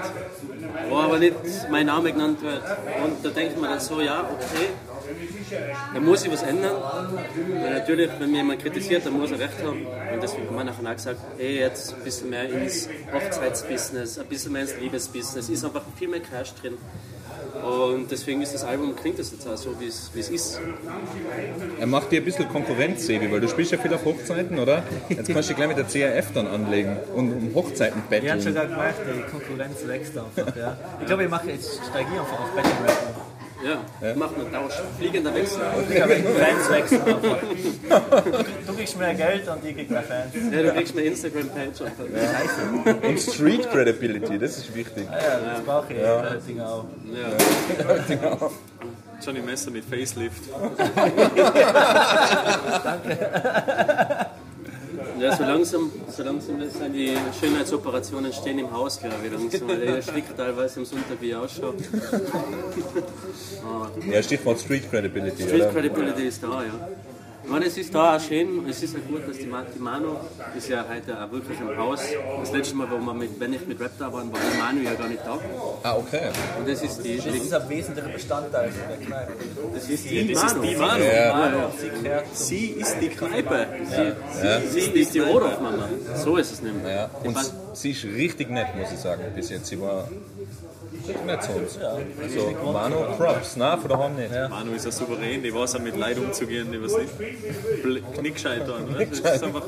wo 0.90 0.98
aber 0.98 1.20
nicht 1.20 1.36
mein 1.70 1.88
Name 1.88 2.14
genannt 2.14 2.42
wird. 2.42 2.62
Und 3.04 3.24
da 3.24 3.30
denkt 3.30 3.60
man 3.60 3.72
dann 3.72 3.80
so, 3.82 4.00
ja, 4.00 4.22
okay, 4.22 4.70
da 5.94 6.00
muss 6.00 6.24
ich 6.26 6.32
was 6.32 6.44
ändern. 6.44 6.76
Weil 7.62 7.74
natürlich, 7.74 8.10
wenn 8.20 8.32
mir 8.32 8.38
jemand 8.38 8.62
kritisiert, 8.62 9.06
dann 9.06 9.14
muss 9.20 9.32
er 9.32 9.40
recht 9.40 9.58
haben. 9.64 9.86
Und 10.14 10.22
deswegen 10.24 10.48
haben 10.48 10.56
wir 10.58 10.64
nachher 10.64 10.90
auch 10.90 10.96
gesagt, 10.96 11.20
hey, 11.38 11.60
jetzt 11.60 11.94
ein 11.94 12.04
bisschen 12.04 12.30
mehr 12.30 12.50
ins 12.50 12.90
Hochzeitsbusiness, 13.14 14.20
ein 14.20 14.26
bisschen 14.28 14.52
mehr 14.54 14.62
ins 14.64 14.76
Liebesbusiness, 14.80 15.50
ist 15.50 15.66
einfach 15.66 15.84
viel 15.98 16.08
mehr 16.08 16.22
Cash 16.22 16.54
drin. 16.62 16.78
Und 17.64 18.12
deswegen 18.12 18.42
ist 18.42 18.54
das 18.54 18.64
Album, 18.64 18.96
klingt 18.96 19.20
das 19.20 19.32
jetzt 19.32 19.48
auch 19.48 19.56
so, 19.58 19.76
wie 19.80 19.88
es 19.88 20.30
ist. 20.30 20.60
Er 21.80 21.88
macht 21.88 22.12
dir 22.12 22.20
ein 22.22 22.26
bisschen 22.26 22.50
Konkurrenz, 22.50 23.06
Sebi, 23.06 23.32
weil 23.32 23.42
du 23.42 23.48
spielst 23.48 23.72
ja 23.72 23.78
viel 23.78 23.94
auf 23.94 24.04
Hochzeiten, 24.06 24.60
oder? 24.60 24.84
Jetzt 25.10 25.32
kannst 25.32 25.50
du 25.50 25.54
dich 25.54 25.56
gleich 25.56 25.68
mit 25.68 25.78
der 25.78 25.86
CRF 25.86 26.32
dann 26.34 26.48
anlegen 26.48 26.98
und 27.16 27.32
um 27.32 27.56
Hochzeiten 27.56 28.02
Wir 28.10 28.32
haben 28.32 28.42
schon 28.42 28.54
betteln. 28.54 28.56
gerade 28.56 28.70
gemerkt, 28.70 29.00
die 29.28 29.32
Konkurrenz 29.32 29.88
wächst 29.88 30.18
einfach. 30.18 30.56
Ja. 30.56 30.78
Ich 31.00 31.06
glaube, 31.06 31.24
ich 31.24 31.30
mache 31.30 31.52
jetzt, 31.52 31.80
steige 31.90 32.10
ich 32.14 32.20
einfach 32.20 32.40
auf 32.40 32.52
Battle 32.56 32.72
Rap. 32.88 33.33
Ja, 33.64 34.16
macht 34.16 34.36
einen 34.36 34.52
Tausch. 34.52 34.74
Fliegender 34.98 35.34
Wechsel. 35.34 35.62
Ich 35.90 36.02
habe 36.02 36.16
Fans 36.16 36.70
wechseln 36.70 37.02
einfach. 37.02 37.38
Du 38.68 38.74
kriegst 38.74 38.98
mehr 38.98 39.14
Geld 39.14 39.48
und 39.48 39.66
ich 39.66 39.76
krieg 39.76 39.90
mehr 39.90 40.04
Fans. 40.04 40.34
Ja, 40.52 40.64
du 40.64 40.74
kriegst 40.74 40.98
eine 40.98 41.06
Instagram-Page. 41.06 41.78
Scheiße. 41.78 42.98
Und 43.08 43.20
Street 43.20 43.70
Credibility, 43.70 44.38
das 44.38 44.58
ist 44.58 44.76
wichtig. 44.76 45.08
Ja, 45.10 45.40
das 45.54 45.62
brauche 45.64 45.94
ich. 45.94 46.00
Ja. 46.00 46.36
Ding 46.48 46.60
auch. 46.62 46.86
Ja. 47.14 48.50
Johnny 49.26 49.42
Messer 49.42 49.72
mit 49.72 49.86
Facelift. 49.86 50.44
Ja, 55.34 55.38
so 55.38 55.44
langsam, 55.52 55.92
so 56.16 56.24
langsam 56.24 56.62
sind 56.70 56.94
die 56.94 57.18
Schönheitsoperationen 57.40 58.32
stehen 58.34 58.60
im 58.60 58.72
Haus, 58.72 59.00
glaube 59.00 59.16
ich. 59.26 59.32
Langsam, 59.32 59.68
weil 59.68 59.80
der 59.80 60.02
Stick 60.02 60.26
teilweise 60.38 60.80
am 60.80 60.86
Sonntag 60.86 61.18
wie 61.22 61.36
ausschaut. 61.36 61.76
Ja, 64.12 64.22
Stichwort 64.22 64.60
Street 64.60 64.90
Credibility, 64.90 65.44
Street 65.44 65.62
oder? 65.62 65.72
Credibility 65.72 66.28
ist 66.28 66.44
da, 66.44 66.64
ja. 66.64 66.90
Ich 67.44 67.50
meine, 67.50 67.66
es 67.66 67.78
ist 67.78 67.94
da 67.94 68.16
auch 68.16 68.20
schön, 68.22 68.66
es 68.70 68.82
ist 68.82 68.94
ja 68.94 69.00
gut, 69.08 69.28
dass 69.28 69.38
die, 69.38 69.46
Ma- 69.46 69.66
die 69.76 69.80
Manu 69.80 70.16
ist 70.58 70.70
ja 70.70 70.86
heute 70.90 71.22
auch 71.22 71.30
wirklich 71.32 71.60
im 71.60 71.78
Haus. 71.78 72.00
Das 72.40 72.52
letzte 72.54 72.76
Mal, 72.76 72.88
wo 72.90 72.98
wir 72.98 73.14
mit, 73.14 73.40
wenn 73.40 73.54
ich 73.54 73.68
mit 73.68 73.80
Rap 73.82 73.92
da 74.00 74.12
waren, 74.12 74.32
war 74.32 74.40
die 74.40 74.58
Manu 74.58 74.82
ja 74.82 74.94
gar 74.96 75.08
nicht 75.10 75.22
da. 75.26 75.38
Ah, 75.84 75.96
okay. 75.98 76.30
Und 76.58 76.68
das 76.68 76.82
ist 76.82 77.04
die, 77.04 77.18
Das 77.18 77.26
ist 77.28 77.54
ein 77.54 77.70
wesentlicher 77.70 78.08
Bestandteil 78.10 78.72
von 78.72 78.88
der 78.90 78.98
Kneipe. 79.08 79.34
das 79.76 79.90
ist 79.90 80.10
die, 80.10 80.34
Das 80.34 80.44
ist 80.44 80.56
Manu. 80.56 80.68
die 80.68 80.76
Manu. 80.78 81.04
Ja. 81.04 81.72
Sie 81.78 81.90
gehört 82.04 82.26
Sie 82.34 82.66
ist 82.68 82.96
die 83.02 83.10
Kneipe. 83.10 83.68
Sie, 84.72 84.80
sie 84.80 85.00
ist 85.02 85.14
die 85.14 85.20
Rodolf-Mama. 85.20 85.90
So 86.16 86.38
ist 86.38 86.52
es 86.54 86.62
nämlich. 86.62 86.86
Ja, 86.88 87.10
und 87.24 87.38
sie 87.74 87.92
ist 87.92 88.04
richtig 88.06 88.50
nett, 88.50 88.68
muss 88.78 88.92
ich 88.92 89.00
sagen, 89.00 89.22
bis 89.36 89.50
jetzt. 89.50 89.68
Sie 89.68 89.80
war 89.82 90.08
nett 91.26 91.44
zu 91.44 91.52
uns. 91.52 91.78
Also, 91.78 92.72
Manu, 92.72 92.96
Props, 93.18 93.56
na, 93.58 93.78
von 93.78 93.90
daheim 93.90 94.16
nicht. 94.16 94.32
Manu 94.50 94.72
ist 94.74 94.86
ja 94.86 94.92
souverän, 94.92 95.42
die 95.44 95.54
weiß 95.54 95.76
auch 95.76 95.80
mit 95.80 95.96
Leid 95.98 96.18
umzugehen, 96.18 96.72
die 96.72 96.82
was 96.82 96.98
nicht 96.98 97.14
bl- 97.84 98.02
knickscheit 98.18 98.66
tun. 98.66 98.96
Oder? 98.96 99.06
Das 99.06 99.20
ist 99.20 99.44
einfach, 99.44 99.64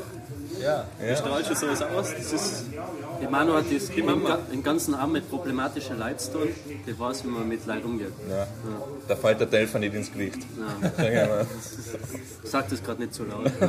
ja. 0.62 0.84
die 1.00 1.16
strahlt 1.16 1.46
schon 1.46 1.56
sowas 1.56 1.82
aus. 1.82 2.12
Das 2.16 2.32
ist, 2.32 2.64
Die 3.20 3.26
Manu 3.26 3.54
hat 3.54 3.64
das 3.72 3.88
den, 3.88 4.04
Mama. 4.06 4.38
den 4.52 4.62
ganzen 4.62 4.94
Abend 4.94 5.14
mit 5.14 5.30
problematischen 5.30 5.98
Leuten 5.98 6.18
zu 6.18 6.32
tun. 6.32 6.48
Die 6.86 6.98
weiß, 6.98 7.24
wie 7.24 7.28
man 7.28 7.48
mit 7.48 7.64
Leuten 7.66 7.84
umgeht. 7.84 8.12
Ja. 8.28 8.46
Da 9.08 9.16
fällt 9.16 9.40
der 9.40 9.46
Delfer 9.46 9.78
nicht 9.78 9.94
ins 9.94 10.12
Gewicht. 10.12 10.38
Ja. 10.98 11.40
Sag 12.44 12.68
das 12.70 12.82
gerade 12.82 13.02
nicht 13.02 13.14
so 13.14 13.24
laut. 13.24 13.50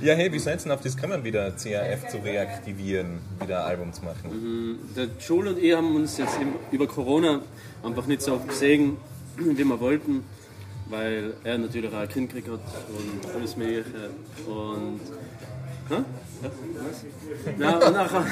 Ja, 0.00 0.14
hey, 0.14 0.30
wie 0.32 0.38
seid 0.38 0.60
ihr 0.60 0.62
denn 0.64 0.72
auf 0.72 0.82
das 0.82 0.94
gekommen, 0.96 1.24
wieder 1.24 1.50
CAF 1.52 2.08
zu 2.10 2.18
reaktivieren, 2.18 3.18
wieder 3.40 3.64
ein 3.64 3.70
Album 3.70 3.92
zu 3.94 4.04
machen? 4.04 4.78
Der 4.94 5.08
Joel 5.26 5.48
und 5.48 5.58
ich 5.58 5.74
haben 5.74 5.96
uns 5.96 6.18
jetzt 6.18 6.36
im- 6.40 6.54
über 6.70 6.86
Corona 6.86 7.40
einfach 7.82 8.06
nicht 8.06 8.20
so 8.22 8.34
oft 8.34 8.46
gesehen, 8.48 8.98
wie 9.38 9.56
wir 9.56 9.80
wollten, 9.80 10.22
weil 10.88 11.34
er 11.44 11.58
natürlich 11.58 11.92
auch 11.92 11.98
ein 11.98 12.08
Kind 12.08 12.32
gekriegt 12.32 12.48
hat 12.48 12.60
und 12.88 13.34
alles 13.34 13.56
Mögliche. 13.56 14.10
Und. 14.46 15.00
Hä? 15.88 15.96
Ja, 17.58 17.76
und, 17.76 17.92
nachher, 17.94 18.26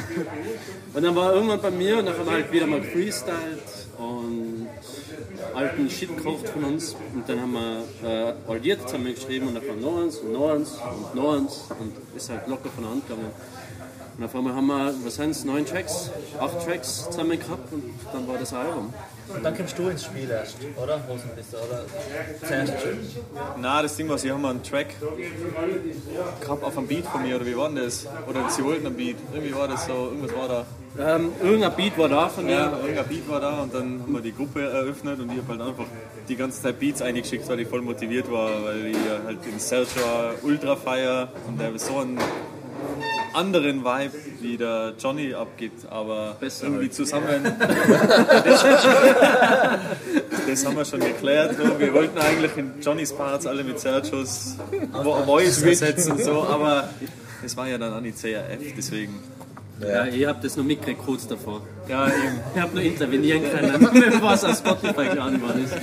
und 0.93 1.03
dann 1.03 1.15
war 1.15 1.31
er 1.31 1.35
irgendwann 1.37 1.61
bei 1.63 1.71
mir 1.71 1.99
und 1.99 2.07
dann 2.07 2.19
haben 2.19 2.27
wir 2.27 2.33
halt 2.33 2.53
wieder 2.53 2.67
mal 2.67 2.83
freestylt 2.83 3.63
und 3.97 4.67
alten 5.55 5.89
Shit 5.89 6.17
gekocht 6.17 6.49
von 6.49 6.65
uns. 6.65 6.97
Und 7.15 7.29
dann 7.29 7.41
haben 7.41 7.53
wir 7.53 7.85
äh, 8.03 8.35
all 8.49 8.59
Lied 8.59 8.81
zusammen 8.83 9.15
geschrieben 9.15 9.49
und 9.49 9.55
dann 9.55 9.67
kam 9.67 9.81
noch 9.81 10.03
eins 10.03 10.19
und 10.19 10.33
noch 10.33 10.51
eins 10.51 10.73
und 10.73 11.15
noch 11.15 11.35
eins 11.35 11.65
und 11.79 11.93
ist 12.17 12.31
halt 12.31 12.47
locker 12.49 12.71
von 12.71 12.85
der 12.85 12.93
Hand 12.93 13.09
gegangen. 13.09 13.31
Und 14.17 14.25
auf 14.25 14.35
einmal 14.35 14.55
haben 14.55 14.67
wir, 14.67 14.95
was 15.05 15.15
sind 15.17 15.31
es, 15.31 15.45
neun 15.45 15.67
Tracks, 15.67 16.11
acht 16.39 16.65
Tracks 16.65 17.05
zusammen 17.11 17.39
gehabt 17.39 17.73
und 17.73 17.83
dann 18.13 18.29
war 18.29 18.39
das 18.39 18.53
Album. 18.53 18.93
Und 19.28 19.43
dann 19.43 19.57
kommst 19.57 19.78
du 19.78 19.88
ins 19.88 20.04
Spiel 20.04 20.31
erst, 20.31 20.57
oder? 20.76 21.00
Hosenbisser, 21.09 21.59
oder? 21.66 21.85
Zuerst 22.47 22.73
na, 23.59 23.83
das 23.83 23.97
Ding 23.97 24.09
war, 24.09 24.19
sie 24.19 24.31
haben 24.31 24.45
einen 24.45 24.62
Track 24.62 24.88
gehabt 26.40 26.62
auf 26.62 26.76
einem 26.76 26.87
Beat 26.87 27.07
von 27.07 27.23
mir, 27.23 27.37
oder 27.37 27.47
wie 27.47 27.57
war 27.57 27.69
denn 27.69 27.85
das? 27.85 28.07
Oder 28.28 28.49
sie 28.50 28.64
wollten 28.64 28.87
einen 28.87 28.97
Beat. 28.97 29.16
Irgendwie 29.33 29.54
war 29.54 29.69
das 29.69 29.87
so, 29.87 29.93
irgendwas 29.93 30.35
war 30.37 30.49
da. 30.49 30.66
Ähm, 30.97 31.33
irgendein 31.43 31.75
Beat 31.75 31.99
war 31.99 32.09
da 32.09 32.28
von 32.28 32.45
mir. 32.45 32.52
Ja, 32.52 32.78
irgendein 32.78 33.07
Beat 33.07 33.28
war 33.28 33.40
da 33.40 33.62
und 33.62 33.75
dann 33.75 34.02
haben 34.02 34.12
wir 34.12 34.21
die 34.21 34.35
Gruppe 34.35 34.62
eröffnet 34.62 35.19
und 35.19 35.33
ich 35.33 35.38
habe 35.38 35.49
halt 35.49 35.61
einfach 35.69 35.87
die 36.28 36.37
ganze 36.37 36.62
Zeit 36.62 36.78
Beats 36.78 37.02
eingeschickt, 37.02 37.49
weil 37.49 37.61
ich 37.61 37.69
voll 37.69 37.83
motiviert 37.83 38.31
war, 38.31 38.62
weil 38.64 38.87
ich 38.87 38.97
halt 39.25 39.45
den 39.45 39.59
Seltra 39.59 40.35
ultra 40.43 40.76
feier 40.76 41.28
und 41.49 41.61
der 41.61 41.76
so 41.78 41.99
einen 41.99 42.19
anderen 43.35 43.85
Vibe 43.85 44.12
wie 44.41 44.57
der 44.57 44.95
Johnny 44.99 45.35
abgibt, 45.35 45.87
aber 45.91 46.37
Besser 46.41 46.64
irgendwie 46.67 46.85
halt. 46.85 46.95
zusammen. 46.95 47.45
das 50.49 50.64
haben 50.67 50.76
wir 50.76 50.85
schon 50.85 51.00
geklärt. 51.00 51.57
So. 51.57 51.79
Wir 51.79 51.93
wollten 51.95 52.19
eigentlich 52.19 52.57
in 52.57 52.73
Johnnys 52.81 53.12
Parts 53.12 53.47
alle 53.47 53.64
mit 53.64 53.79
Sergios 53.81 54.57
Vo- 54.93 55.25
Voice 55.25 55.62
ersetzen, 55.62 56.19
so, 56.23 56.45
aber 56.45 56.88
es 57.45 57.57
war 57.57 57.69
ja 57.69 57.79
dann 57.79 57.93
auch 57.95 58.00
nicht 58.00 58.19
CRF, 58.19 58.75
deswegen. 58.76 59.19
Ja, 59.88 60.07
ich 60.07 60.26
hab 60.26 60.41
das 60.41 60.57
noch 60.57 60.64
mitgekriegt 60.64 61.05
kurz 61.05 61.26
davor. 61.26 61.62
Ja, 61.88 62.07
eben. 62.07 62.41
Ich 62.55 62.61
hab 62.61 62.73
nur 62.73 62.83
intervenieren 62.83 63.43
können, 63.43 63.88
bevor 64.11 64.33
es 64.33 64.45
auf 64.45 64.57
Spotify 64.57 65.09
geladen 65.09 65.41
worden 65.43 65.64
ist. 65.64 65.75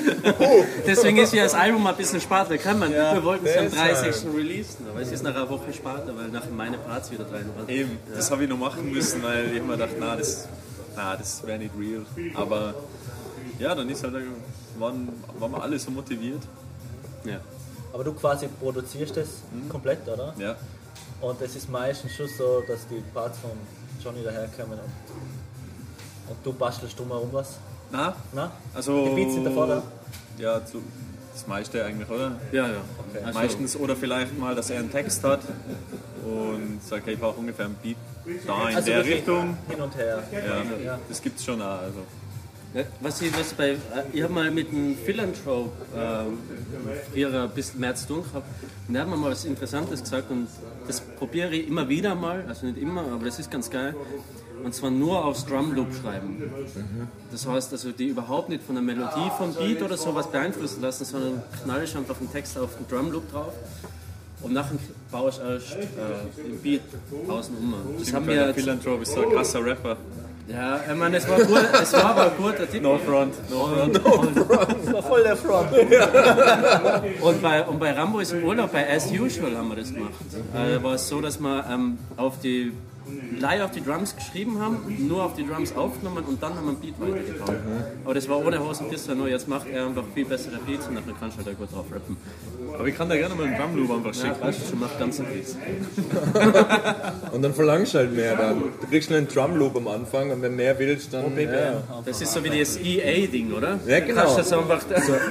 Deswegen 0.86 1.17
ist 1.17 1.34
ja 1.34 1.43
das 1.43 1.53
Album 1.53 1.86
ein 1.88 1.96
bisschen 1.96 2.22
später 2.22 2.58
gekommen. 2.58 2.91
Wir 2.91 3.24
wollten 3.24 3.46
es 3.46 3.58
am 3.58 3.72
30. 3.72 4.34
releasen, 4.36 4.86
aber 4.89 5.01
es 5.01 5.12
ist 5.12 5.24
nach 5.24 5.36
einer 5.36 5.50
Woche 5.50 5.74
später, 5.74 6.13
weil 6.15 6.29
nach 6.29 6.50
meine 6.50 6.77
Parts 6.77 7.12
wieder 7.12 7.25
drin 7.25 7.46
waren. 7.55 7.70
Eben, 7.70 7.98
das 8.13 8.31
habe 8.31 8.43
ich 8.43 8.50
noch 8.50 8.58
machen 8.58 8.91
müssen, 8.91 9.22
weil 9.24 9.51
ich 9.51 9.58
immer 9.58 9.77
dachte, 9.77 9.96
na, 10.00 10.15
das, 10.15 10.48
na, 10.96 11.15
das 11.15 11.46
wäre 11.46 11.60
nicht 11.60 11.72
real. 11.79 12.05
Aber 12.36 12.74
ja, 13.60 13.75
dann 13.75 13.89
ist 13.89 14.03
halt, 14.03 14.15
waren, 14.79 15.10
waren 15.39 15.51
wir 15.51 15.62
alle 15.62 15.77
so 15.77 15.91
motiviert. 15.91 16.41
Ja. 17.24 17.39
Aber 17.93 18.03
du 18.03 18.13
quasi 18.13 18.48
produzierst 18.48 19.17
das 19.17 19.27
komplett, 19.70 20.08
oder? 20.08 20.34
Ja. 20.38 20.55
Und 21.22 21.39
es 21.41 21.55
ist 21.55 21.70
meistens 21.70 22.13
schon 22.13 22.27
so, 22.27 22.63
dass 22.67 22.88
die 22.88 23.01
Parts 23.13 23.38
von 23.39 23.51
Johnny 24.03 24.24
daherkommen 24.24 24.79
und, 24.79 26.31
und 26.31 26.38
du 26.43 26.53
bastelst 26.53 26.98
drumherum 26.98 27.29
was. 27.31 27.58
Na, 27.91 28.15
Na? 28.34 28.51
also. 28.74 29.05
Die 29.10 29.15
Beats 29.15 29.34
sind 29.34 29.43
davor 29.46 29.67
da? 29.67 29.84
Ja, 30.38 30.65
zu, 30.65 30.81
das 31.34 31.46
meiste 31.48 31.84
eigentlich, 31.84 32.10
oder? 32.10 32.31
Ja, 32.51 32.67
ja. 32.67 32.74
Also, 33.25 33.39
Meistens, 33.39 33.75
oder 33.75 33.96
vielleicht 33.96 34.38
mal, 34.38 34.55
dass 34.55 34.70
er 34.70 34.79
einen 34.79 34.91
Text 34.91 35.24
hat 35.24 35.41
und 36.24 36.79
sagt, 36.84 37.05
hey, 37.05 37.13
ich 37.15 37.20
brauche 37.20 37.39
ungefähr 37.39 37.65
einen 37.65 37.75
Beat 37.75 37.98
da 38.48 38.70
in 38.70 38.75
Also 38.75 38.88
der 38.88 38.98
wirklich 38.98 39.15
Richtung. 39.17 39.58
Hin 39.67 39.81
und 39.81 39.96
her. 39.96 40.24
Ja, 40.84 41.00
das 41.10 41.22
gibt's 41.22 41.43
schon 41.43 41.62
auch. 41.62 41.79
Also. 41.81 42.00
Ja, 42.74 42.84
Was 43.01 43.22
ich, 43.22 43.38
was 43.38 43.53
bei, 43.53 43.72
äh, 43.72 43.77
ich 44.13 44.24
habe 44.24 44.31
mal 44.31 44.50
mit 44.50 44.70
einem 44.70 44.96
Philanthrope 44.96 45.72
ähm, 45.93 46.38
früher 47.12 47.43
ein 47.43 47.50
bisschen 47.50 47.81
mehr 47.81 47.93
zu 47.96 48.08
tun 48.08 48.24
gehabt 48.24 48.46
und 48.88 48.93
der 48.93 49.01
hat 49.01 49.10
mir 49.10 49.17
mal 49.17 49.31
was 49.31 49.43
Interessantes 49.43 50.01
gesagt 50.01 50.31
und 50.31 50.48
das 50.88 51.01
probiere 51.01 51.55
ich 51.55 51.67
immer 51.67 51.88
wieder 51.89 52.15
mal, 52.15 52.45
also 52.47 52.65
nicht 52.65 52.77
immer, 52.77 53.03
aber 53.11 53.25
das 53.25 53.39
ist 53.39 53.51
ganz 53.51 53.69
geil. 53.69 53.95
Und 54.63 54.75
zwar 54.75 54.91
nur 54.91 55.25
aufs 55.25 55.45
Drumloop 55.45 55.88
schreiben. 56.01 56.43
Das 57.31 57.47
heißt 57.47 57.71
also, 57.71 57.91
die 57.91 58.09
überhaupt 58.09 58.50
nicht 58.50 58.63
von 58.63 58.75
der 58.75 58.83
Melodie 58.83 59.31
vom 59.38 59.55
Beat 59.55 59.81
oder 59.81 59.97
sowas 59.97 60.29
beeinflussen 60.29 60.81
lassen, 60.81 61.05
sondern 61.05 61.41
knall 61.63 61.83
ich 61.83 61.95
einfach 61.95 62.19
einen 62.19 62.31
Text 62.31 62.57
auf 62.59 62.75
den 62.75 62.88
Drumloop 62.88 63.31
drauf 63.31 63.53
und 64.43 64.53
nachher 64.53 64.77
baue 65.11 65.29
ich 65.29 65.39
erst 65.39 65.73
äh, 65.75 66.43
den 66.43 66.59
Beat 66.61 66.81
außen 67.27 67.55
um. 67.55 67.73
Das 68.00 68.13
haben 68.13 68.27
wir 68.27 68.53
Philanthrop 68.53 69.01
ist 69.01 69.13
so 69.13 69.21
ein 69.21 69.31
krasser 69.31 69.63
Rapper. 69.63 69.97
Ja, 70.51 70.79
ich 70.89 70.96
meine, 70.96 71.17
es 71.17 71.27
war, 71.27 71.38
gut, 71.39 71.67
es 71.81 71.93
war 71.93 72.05
aber 72.05 72.24
ein 72.25 72.38
guter 72.38 72.70
Tipp. 72.70 72.84
No 72.84 72.98
front, 72.98 73.34
no 73.50 73.67
front. 73.67 73.96
Das 73.96 74.93
war 74.93 75.03
voll 75.03 75.24
der 75.24 75.36
Front. 75.38 75.72
Und 77.22 77.41
bei, 77.41 77.63
und 77.63 77.79
bei 77.79 77.91
Rambo 77.91 78.20
ist 78.20 78.31
im 78.34 78.43
Urlaub, 78.43 78.72
bei 78.72 78.89
As 78.89 79.12
Usual 79.12 79.55
haben 79.55 79.70
wir 79.70 79.77
das 79.77 79.93
gemacht. 79.93 80.13
Äh, 80.53 80.84
war 80.84 80.96
es 80.96 81.08
so, 81.08 81.22
dass 81.22 81.39
wir 81.39 81.65
ähm, 81.70 81.98
auf 82.17 82.39
die 82.39 82.74
live 83.39 83.62
auf 83.63 83.72
die 83.72 83.84
Drums 83.84 84.15
geschrieben 84.15 84.60
haben, 84.62 84.77
nur 85.08 85.24
auf 85.25 85.34
die 85.36 85.46
Drums 85.46 85.75
aufgenommen 85.75 86.24
und 86.27 86.41
dann 86.41 86.53
haben 86.55 86.65
wir 86.65 86.72
einen 86.72 86.79
Beat 86.79 87.00
weitergebaut. 87.00 87.55
Aber 88.05 88.13
das 88.13 88.29
war 88.29 88.46
ohne 88.46 88.60
Hosenpisser, 88.65 89.15
nur 89.15 89.27
jetzt 89.27 89.48
macht 89.48 89.67
er 89.67 89.88
einfach 89.88 90.03
viel 90.13 90.25
bessere 90.25 90.58
Beats 90.65 90.88
und 90.88 90.96
dann 90.96 91.03
kannst 91.20 91.39
du 91.39 91.46
halt 91.46 91.55
auch 91.55 91.60
gut 91.60 91.72
drauf 91.74 91.86
rappen. 91.91 92.17
Aber 92.74 92.88
ich 92.88 92.96
kann 92.96 93.10
da 93.10 93.15
gerne 93.17 93.36
mal 93.36 93.46
einen 93.48 93.58
Drumloop 93.58 93.98
einfach 93.98 94.13
Ja, 94.24 94.27
schicken. 94.29 94.41
weißt 94.48 94.62
du, 94.62 94.70
schon 94.70 94.79
macht 94.79 94.98
ganze 95.00 95.24
Beats. 95.24 95.58
Und 97.31 97.41
dann 97.41 97.53
verlangst 97.53 97.93
du 97.93 97.98
halt 98.00 98.15
mehr 98.15 98.36
dann. 98.36 98.60
Du 98.81 98.88
kriegst 98.88 99.08
schnell 99.08 99.20
einen 99.20 99.27
Drumloop 99.27 99.75
am 99.77 99.88
Anfang 99.88 100.31
und 100.31 100.41
wenn 100.41 100.55
mehr 100.55 100.77
willst, 100.79 101.13
dann. 101.13 101.38
Ja, 101.39 101.84
Das 102.05 102.22
ist 102.22 102.34
so 102.34 102.43
wie 102.43 102.60
das 102.60 102.77
EA-Ding, 102.77 103.53
oder? 103.53 103.79
Ja, 103.88 104.00
genau. 104.00 104.22
Du 104.22 104.27
kannst 104.36 104.38
das 104.39 104.53
einfach 104.53 104.81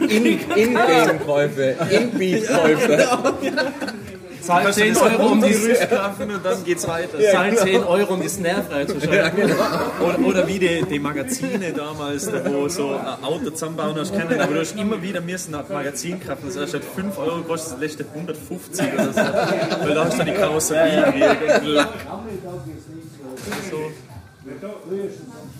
In- 0.08 0.24
In-Game-Käufe, 0.26 1.76
In-Beat-Käufe. 1.90 3.06
zahl 4.50 4.72
10 4.72 4.96
Euro, 4.96 5.26
um 5.32 5.42
die 5.42 5.52
Rüstgrafen 5.52 6.30
und 6.30 6.44
dann 6.44 6.64
geht's 6.64 6.88
weiter. 6.88 7.18
zahl 7.20 7.56
10 7.56 7.84
Euro, 7.84 8.14
um 8.14 8.20
die 8.20 8.28
Snare 8.28 8.62
freizuschalten. 8.62 9.50
Oder, 10.00 10.18
oder 10.26 10.46
wie 10.48 10.58
die, 10.58 10.82
die 10.88 10.98
Magazine 10.98 11.72
damals, 11.72 12.30
da 12.30 12.44
wo 12.44 12.68
so 12.68 12.90
ein 12.94 13.22
Auto 13.24 13.50
zusammenbauen 13.50 13.96
hast 13.96 14.12
können, 14.12 14.40
aber 14.40 14.54
du 14.54 14.60
hast 14.60 14.76
immer 14.76 15.00
wieder 15.02 15.20
müssen 15.20 15.52
nach 15.52 15.68
Magazin 15.68 16.18
kaufen. 16.20 16.44
Das 16.46 16.56
heißt, 16.56 16.70
statt 16.70 16.82
5 16.94 17.18
Euro 17.18 17.42
kostet 17.42 17.74
das 17.74 17.80
letzte 17.80 18.06
150 18.14 18.92
oder 18.94 19.12
so. 19.12 19.20
Weil 19.20 19.94
da 19.94 20.04
hast 20.04 20.18
du 20.18 20.24
die 20.24 20.32
Karosserie 20.32 21.04
gekriegt 21.12 21.60
und 21.62 21.66
Lack. 21.66 21.88
So. 23.70 23.78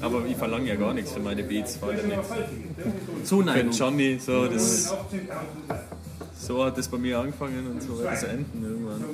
Aber 0.00 0.25
ich 0.26 0.37
verlange 0.37 0.68
ja 0.68 0.75
gar 0.76 0.94
nichts 0.94 1.12
für 1.12 1.20
meine 1.20 1.42
Beats, 1.42 1.76
vor 1.76 1.90
allem 1.90 2.09
nicht. 2.09 2.20
Für 2.25 3.25
Zuneigung. 3.25 3.73
Johnny, 3.73 4.18
so, 4.18 4.47
das, 4.47 4.94
so 6.40 6.64
hat 6.64 6.78
das 6.78 6.88
bei 6.88 6.99
mir 6.99 7.18
angefangen 7.18 7.66
und 7.70 7.82
so 7.82 7.99
wird 7.99 8.12
es 8.12 8.23
enden 8.23 8.62
irgendwann. 8.62 9.04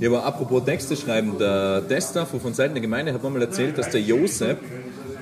Ja, 0.00 0.08
aber 0.08 0.24
apropos 0.24 0.64
Texte 0.64 0.96
schreiben, 0.96 1.38
der 1.38 1.86
Tester 1.86 2.26
von 2.26 2.54
Seiten 2.54 2.74
der 2.74 2.82
Gemeinde 2.82 3.12
hat 3.12 3.22
mal 3.22 3.40
erzählt, 3.42 3.76
dass 3.76 3.90
der 3.90 4.00
Josep 4.00 4.58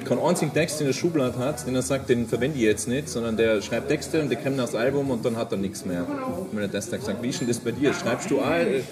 keinen 0.05 0.21
einzigen 0.21 0.53
Text 0.53 0.81
in 0.81 0.87
der 0.87 0.93
Schublade 0.93 1.39
hat, 1.39 1.67
den 1.67 1.75
er 1.75 1.83
sagt, 1.83 2.09
den 2.11 2.27
verwende 2.27 2.59
ich 2.59 2.65
jetzt 2.65 2.89
nicht, 2.89 3.09
sondern 3.09 3.37
der 3.37 3.63
schreibt 3.63 3.89
Texte 3.89 4.21
und 4.21 4.31
die 4.31 4.37
kommen 4.37 4.61
aufs 4.61 4.75
Album 4.75 5.11
und 5.11 5.25
dann 5.25 5.37
hat 5.37 5.51
er 5.53 5.59
nichts 5.59 5.85
mehr. 5.85 6.07
Wenn 6.53 6.63
er 6.63 6.69
das 6.69 6.91
sagt, 6.91 7.23
wie 7.23 7.29
ist 7.29 7.41
denn 7.41 7.49
das 7.49 7.59
bei 7.59 7.73
dir? 7.73 7.95
Schreibst 7.95 8.31
du 8.31 8.41
auch 8.41 8.51
äh, 8.51 8.83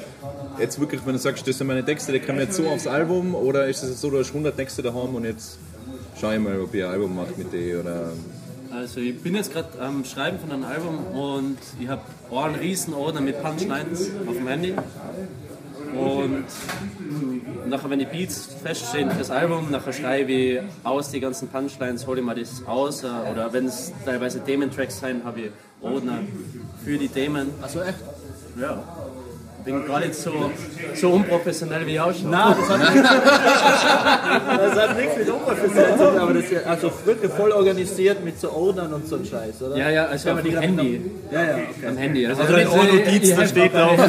jetzt 0.58 0.80
wirklich, 0.80 1.02
wenn 1.04 1.12
du 1.12 1.18
sagst, 1.18 1.46
das 1.46 1.58
sind 1.58 1.66
meine 1.66 1.84
Texte, 1.84 2.12
die 2.12 2.20
kommen 2.20 2.38
jetzt 2.38 2.56
so 2.56 2.66
aufs 2.66 2.86
Album 2.86 3.34
oder 3.34 3.66
ist 3.66 3.82
es 3.82 4.00
so, 4.00 4.10
du 4.10 4.18
hast 4.18 4.28
100 4.28 4.56
Texte 4.56 4.82
daheim 4.82 5.14
und 5.14 5.24
jetzt 5.24 5.58
schau 6.18 6.32
ich 6.32 6.40
mal, 6.40 6.58
ob 6.60 6.72
ich 6.74 6.82
ein 6.82 6.90
Album 6.90 7.14
mache 7.14 7.34
mit 7.36 7.52
dir 7.52 7.80
oder 7.80 8.12
Also 8.72 9.00
ich 9.00 9.20
bin 9.20 9.34
jetzt 9.34 9.52
gerade 9.52 9.68
am 9.80 10.02
Schreiben 10.04 10.38
von 10.38 10.50
einem 10.50 10.64
Album 10.64 11.06
und 11.14 11.58
ich 11.78 11.88
habe 11.88 12.00
einen 12.34 12.54
riesen 12.54 12.94
Ordner 12.94 13.20
mit 13.20 13.42
Punchlines 13.42 14.10
auf 14.26 14.34
dem 14.34 14.48
Handy. 14.48 14.74
Und 15.94 16.44
nachher, 17.68 17.90
wenn 17.90 17.98
die 17.98 18.06
Beats 18.06 18.48
feststehen 18.62 19.10
für 19.10 19.18
das 19.18 19.30
Album, 19.30 19.70
nachher 19.70 19.92
schreibe 19.92 20.32
ich 20.32 20.60
aus 20.84 21.10
die 21.10 21.20
ganzen 21.20 21.48
Punchlines, 21.48 22.06
hole 22.06 22.20
ich 22.20 22.24
mal 22.26 22.34
das 22.34 22.62
aus. 22.66 23.04
äh, 23.04 23.08
Oder 23.30 23.52
wenn 23.52 23.66
es 23.66 23.92
teilweise 24.06 24.40
Thementracks 24.42 25.00
sind, 25.00 25.22
habe 25.22 25.40
ich 25.40 25.50
Ordner 25.82 26.20
für 26.82 26.96
die 26.96 27.08
Themen. 27.08 27.50
Also 27.60 27.82
echt? 27.82 27.98
Ja. 28.58 28.82
Bin 29.64 29.86
gar 29.86 30.00
nicht 30.00 30.14
so, 30.14 30.50
so 30.94 31.10
unprofessionell 31.10 31.86
wie 31.86 31.92
ich 31.92 32.00
ausschaue. 32.00 32.30
Nein, 32.30 32.54
das 32.58 32.68
hat, 32.68 32.80
das 34.58 34.80
hat 34.80 34.96
nichts 34.98 35.16
mit 35.16 35.30
Oberfläche 35.32 35.96
zu 35.96 36.04
tun, 36.04 36.18
aber 36.18 36.34
das 36.34 36.44
ist 36.44 36.66
also 36.66 36.92
wirklich 37.04 37.32
voll 37.32 37.52
organisiert 37.52 38.24
mit 38.24 38.40
so 38.40 38.50
Ordnern 38.52 38.92
und 38.92 39.06
so 39.08 39.16
ein 39.16 39.24
Scheiß, 39.24 39.62
oder? 39.62 39.76
Ja, 39.76 39.90
ja, 39.90 40.06
also 40.06 40.30
auf 40.30 40.42
dem 40.42 40.58
Handy. 40.58 41.00
Ja, 41.30 41.42
ja, 41.42 41.54
okay. 41.54 41.86
Am 41.88 41.96
Handy. 41.96 42.26
Also, 42.26 42.42
Also 42.42 42.54
ein 42.54 42.68
Ohrnotiz, 42.68 43.34
da 43.36 43.46
steht 43.46 43.74
drauf, 43.74 44.00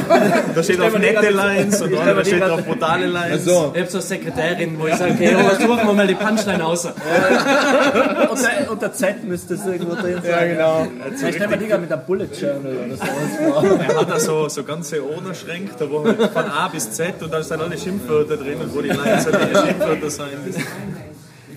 da 0.55 0.63
steht 0.63 0.81
auf 0.81 0.97
nette 0.97 1.29
Lines 1.29 1.81
und 1.81 1.93
da 1.93 2.25
steht 2.25 2.41
drauf 2.41 2.63
brutale 2.63 3.05
Lines. 3.07 3.45
so. 3.45 3.71
Ich 3.73 3.81
habe 3.81 3.91
so 3.91 3.97
eine 3.99 4.07
Sekretärin, 4.07 4.79
wo 4.79 4.87
ich 4.87 4.95
sage, 4.95 5.13
okay, 5.13 5.35
oh, 5.37 5.61
suchen 5.61 5.87
wir 5.87 5.93
mal 5.93 6.07
die 6.07 6.15
Punchline 6.15 6.65
aus. 6.65 6.85
Unter, 6.85 8.71
unter 8.71 8.93
Z 8.93 9.23
müsste 9.23 9.53
es 9.55 9.65
irgendwo 9.65 9.95
drin 9.95 10.19
sein. 10.23 10.31
Ja, 10.31 10.45
genau. 10.45 10.87
Vielleicht 11.15 11.35
stellen 11.35 11.49
wir 11.49 11.57
die 11.57 11.65
mit 11.65 11.91
einem 11.91 12.05
Bullet 12.05 12.27
Journal 12.39 12.75
oder 12.85 12.95
sowas 12.95 13.53
vor. 13.53 13.79
Er 13.83 13.99
hat 13.99 14.09
da 14.09 14.19
so, 14.19 14.47
so 14.49 14.63
ganze 14.63 15.03
Ordnerschränke, 15.43 15.73
da 15.77 15.89
wo 15.89 16.03
halt 16.03 16.31
von 16.31 16.45
A 16.45 16.67
bis 16.67 16.91
Z 16.91 17.21
und 17.21 17.31
da 17.33 17.41
sind 17.43 17.61
alle 17.61 17.77
Schimpfwörter 17.77 18.37
drin 18.37 18.59
und 18.61 18.73
wo 18.75 18.81
die 18.81 18.89
die 18.89 18.95
Schimpfwörter 18.95 20.09
sein. 20.09 20.29
Das- 20.45 20.57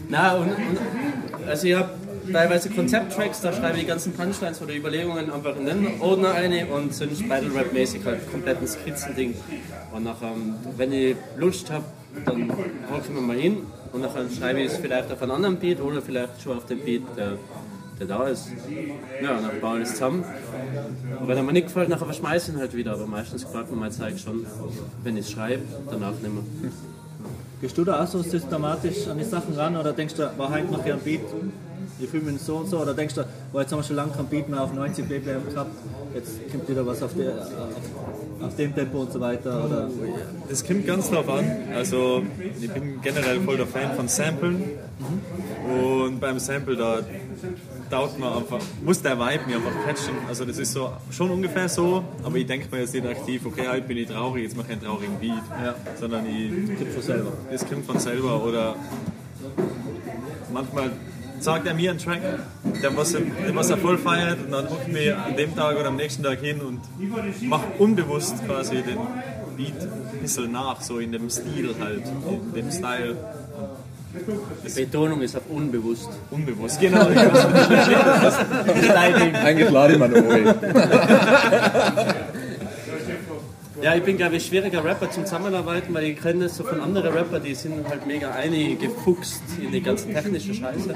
Na, 0.08 0.34
und, 0.34 0.48
und 0.50 1.48
also 1.48 1.66
ich 1.66 1.74
habe 1.74 1.90
teilweise 2.32 2.70
Konzepttracks, 2.70 3.40
da 3.40 3.52
schreibe 3.52 3.74
ich 3.76 3.82
die 3.82 3.86
ganzen 3.86 4.12
Punchlines 4.12 4.60
oder 4.62 4.74
Überlegungen 4.74 5.30
einfach 5.30 5.56
in 5.56 5.66
den 5.66 6.00
Ordner 6.00 6.32
ein 6.34 6.68
und 6.68 6.94
sonst 6.94 7.28
Battle 7.28 7.54
Rap 7.54 7.72
mäßig 7.72 8.04
halt 8.04 8.30
komplett 8.30 8.60
ein 8.60 8.66
Skizzen-Ding. 8.66 9.34
Und 9.92 10.04
nachher, 10.04 10.32
ähm, 10.32 10.54
wenn 10.76 10.92
ich 10.92 11.16
Lust 11.36 11.70
habe, 11.70 11.84
dann 12.24 12.50
hocke 12.50 13.02
ich 13.04 13.10
mir 13.10 13.20
mal 13.20 13.36
hin 13.36 13.58
und 13.92 14.00
nachher 14.00 14.24
schreibe 14.36 14.60
ich 14.60 14.72
es 14.72 14.76
vielleicht 14.76 15.10
auf 15.12 15.22
einen 15.22 15.32
anderen 15.32 15.56
Beat 15.56 15.80
oder 15.80 16.00
vielleicht 16.02 16.42
schon 16.42 16.56
auf 16.56 16.66
den 16.66 16.80
Beat, 16.84 17.02
der, 17.16 17.32
der 17.98 18.06
da 18.06 18.28
ist. 18.28 18.48
Ja, 19.22 19.36
und 19.36 19.42
dann 19.44 19.60
baue 19.60 19.78
ich 19.78 19.84
es 19.84 19.92
zusammen. 19.92 20.24
Und 21.20 21.28
wenn 21.28 21.36
er 21.36 21.42
mir 21.42 21.52
nicht 21.52 21.68
gefällt, 21.68 21.88
nachher 21.88 22.04
verschmeiße 22.04 22.50
ich 22.50 22.56
ihn 22.56 22.60
halt 22.60 22.74
wieder. 22.74 22.92
Aber 22.92 23.06
meistens 23.06 23.44
gefällt 23.44 23.70
mir 23.70 23.76
mein 23.76 23.92
Zeug 23.92 24.18
schon, 24.18 24.46
wenn 25.02 25.16
ich 25.16 25.26
es 25.26 25.32
schreibe, 25.32 25.62
danach 25.90 26.12
nicht 26.12 26.22
mehr. 26.22 26.72
Gehst 27.60 27.78
du 27.78 27.84
da 27.84 28.02
auch 28.02 28.06
so 28.06 28.22
systematisch 28.22 29.06
an 29.08 29.18
die 29.18 29.24
Sachen 29.24 29.54
ran 29.54 29.76
oder 29.76 29.92
denkst 29.92 30.14
du, 30.14 30.30
war 30.36 30.50
heute 30.50 30.70
noch 30.70 30.84
ein 30.84 30.98
Beat, 31.02 31.22
ich 31.98 32.10
fühle 32.10 32.30
mich 32.30 32.42
so 32.42 32.56
und 32.56 32.68
so 32.68 32.80
oder 32.80 32.92
denkst 32.92 33.14
du, 33.14 33.24
boah, 33.50 33.62
jetzt 33.62 33.72
haben 33.72 33.78
wir 33.78 33.84
schon 33.84 33.96
lange 33.96 34.12
kein 34.12 34.26
Beat 34.26 34.50
mehr 34.50 34.62
auf 34.62 34.74
90 34.74 35.08
BPM 35.08 35.48
gehabt, 35.48 35.70
jetzt 36.14 36.52
kommt 36.52 36.68
wieder 36.68 36.86
was 36.86 37.02
auf, 37.02 37.14
der, 37.14 37.32
auf, 37.32 38.46
auf 38.46 38.56
dem 38.56 38.74
Tempo 38.74 39.00
und 39.00 39.12
so 39.12 39.20
weiter 39.20 39.64
oder 39.64 39.88
Das 40.50 40.66
kommt 40.66 40.86
ganz 40.86 41.10
drauf 41.10 41.30
an. 41.30 41.50
Also 41.74 42.22
ich 42.60 42.70
bin 42.70 43.00
generell 43.00 43.40
voll 43.40 43.56
der 43.56 43.66
Fan 43.66 43.94
von 43.96 44.06
Samplen. 44.06 44.62
Und 45.66 46.20
beim 46.20 46.38
Sample 46.38 46.76
da 46.76 47.00
taugt 47.90 48.18
man 48.18 48.32
einfach, 48.34 48.60
muss 48.84 49.02
der 49.02 49.18
Vibe 49.18 49.46
mir 49.46 49.56
einfach 49.56 49.84
catchen. 49.86 50.14
Also 50.28 50.44
das 50.44 50.58
ist 50.58 50.72
so 50.72 50.92
schon 51.10 51.30
ungefähr 51.30 51.68
so, 51.68 52.04
aber 52.22 52.36
ich 52.36 52.46
denke 52.46 52.68
mir 52.70 52.80
jetzt 52.80 52.94
nicht 52.94 53.06
aktiv, 53.06 53.42
okay, 53.44 53.68
heute 53.68 53.86
bin 53.86 53.96
ich 53.96 54.08
traurig, 54.08 54.44
jetzt 54.44 54.56
mache 54.56 54.66
ich 54.68 54.72
einen 54.72 54.82
traurigen 54.82 55.18
Beat. 55.18 55.42
Sondern 55.98 56.26
ich 56.26 56.78
gibt 56.78 56.92
von 56.92 57.02
selber. 57.02 57.32
das 57.50 57.66
kommt 57.68 57.86
von 57.86 57.98
selber 57.98 58.42
oder 58.44 58.76
manchmal 60.52 60.92
sagt 61.38 61.66
er 61.66 61.74
mir 61.74 61.90
einen 61.90 61.98
Track, 61.98 62.22
der 62.82 62.96
was 62.96 63.14
er, 63.14 63.20
der 63.20 63.54
was 63.54 63.70
er 63.70 63.76
voll 63.76 63.98
feiert 63.98 64.38
und 64.44 64.52
dann 64.52 64.66
ruft 64.66 64.88
mir 64.88 65.22
an 65.22 65.36
dem 65.36 65.54
Tag 65.54 65.78
oder 65.78 65.88
am 65.88 65.96
nächsten 65.96 66.22
Tag 66.22 66.40
hin 66.40 66.60
und 66.60 66.80
macht 67.42 67.78
unbewusst 67.78 68.44
quasi 68.46 68.76
den 68.76 68.98
Beat 69.56 69.80
ein 69.80 70.20
bisschen 70.20 70.52
nach, 70.52 70.80
so 70.82 70.98
in 70.98 71.12
dem 71.12 71.30
Stil 71.30 71.74
halt, 71.78 72.02
in 72.04 72.54
dem 72.54 72.70
Style. 72.70 73.16
Betonung 74.74 75.20
ist 75.22 75.36
auf 75.36 75.42
unbewusst. 75.48 76.08
Unbewusst, 76.30 76.80
genau. 76.80 77.08
Lade 79.70 79.92
ich 79.92 79.98
meine 79.98 80.22
Ohren. 80.24 80.54
Ja, 83.82 83.94
ich 83.94 84.02
bin, 84.02 84.16
glaube 84.16 84.36
ich, 84.36 84.46
schwieriger 84.46 84.82
Rapper 84.82 85.10
zum 85.10 85.24
Zusammenarbeiten, 85.26 85.92
weil 85.92 86.04
ich 86.04 86.20
kenne 86.20 86.44
das 86.44 86.56
so 86.56 86.64
von 86.64 86.80
anderen 86.80 87.12
Rappern, 87.12 87.42
die 87.42 87.54
sind 87.54 87.86
halt 87.88 88.06
mega 88.06 88.30
eingefuchst 88.32 89.42
in 89.60 89.70
die 89.70 89.82
ganze 89.82 90.08
technische 90.12 90.54
Scheiße. 90.54 90.94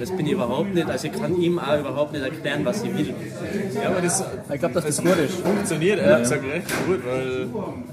Das 0.00 0.10
bin 0.10 0.26
ich 0.26 0.32
überhaupt 0.32 0.74
nicht. 0.74 0.88
Also 0.88 1.08
ich 1.08 1.12
kann 1.12 1.40
ihm 1.40 1.58
auch 1.58 1.78
überhaupt 1.78 2.12
nicht 2.12 2.24
erklären, 2.24 2.64
was 2.64 2.82
ich 2.82 2.96
will. 2.96 3.14
Ja, 3.74 3.90
aber 3.90 4.00
das 4.00 4.24
Ich 4.52 4.58
glaube, 4.58 4.74
das 4.74 4.84
ist 4.86 5.02
gut 5.02 5.18
ist. 5.18 5.40
funktioniert 5.40 5.98
ehrlich 5.98 6.22
gesagt 6.22 6.44
recht 6.44 6.66
gut, 6.86 7.00
weil, 7.06 7.48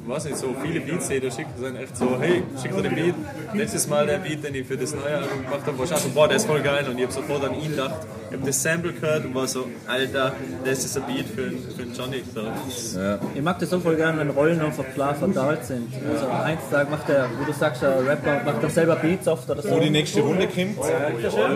weiß 0.08 0.26
nicht, 0.26 0.38
so 0.38 0.56
viele 0.64 0.80
Beats, 0.80 1.08
die 1.10 1.20
da 1.20 1.30
schicken, 1.30 1.52
sind 1.60 1.76
echt 1.78 1.98
so, 1.98 2.18
hey, 2.20 2.44
schick 2.62 2.76
mir 2.76 2.84
den 2.84 2.96
Beat. 2.96 3.16
Letztes 3.54 3.88
Mal 3.88 4.06
der 4.08 4.20
Beat, 4.20 4.44
den 4.44 4.56
ich 4.56 4.66
für 4.68 4.78
das 4.78 4.94
neue 4.96 5.16
Album 5.18 5.44
gemacht 5.44 5.66
habe, 5.66 5.78
war 5.78 5.88
schon 5.88 5.98
so, 5.98 6.10
boah, 6.10 6.28
der 6.28 6.38
ist 6.38 6.46
voll 6.46 6.62
geil. 6.62 6.86
Und 6.90 6.98
ich 6.98 7.04
habe 7.04 7.14
sofort 7.14 7.44
an 7.44 7.56
ihn 7.60 7.72
gedacht, 7.72 7.96
ich 8.30 8.38
habe 8.38 8.46
das 8.48 8.62
Sample 8.64 8.94
gehört 8.94 9.26
und 9.26 9.36
war 9.36 9.48
so, 9.48 9.68
Alter, 9.88 10.32
das 10.66 10.86
ist 10.86 10.98
ein 10.98 11.04
Beat 11.06 11.26
für, 11.28 11.44
einen- 11.44 11.60
für 11.76 11.82
einen 11.84 11.94
Johnny. 11.94 12.24
So, 12.34 12.42
das- 12.42 12.98
Ich 13.36 13.42
mag 13.42 13.60
das 13.60 13.70
so 13.70 13.80
voll 13.80 13.96
gerne, 13.96 14.20
wenn 14.20 14.30
Rollen 14.32 14.60
einfach 14.62 14.86
klar 14.94 15.14
verteilt 15.16 15.66
sind. 15.66 15.94
Also 16.14 16.28
eins 16.28 16.62
Tag 16.72 16.90
macht 16.90 17.08
der, 17.10 17.28
wie 17.40 17.46
du 17.46 17.54
sagst, 17.58 17.82
der 17.82 18.06
Rapper 18.06 18.42
macht 18.46 18.64
er 18.64 18.70
selber 18.70 18.96
Beats 18.98 19.28
oft 19.28 19.50
oder 19.50 19.62
so. 19.62 19.70
Wo 19.72 19.80
die 19.80 19.90
nächste 19.90 20.22
Runde 20.22 20.48
kommt. 20.48 20.78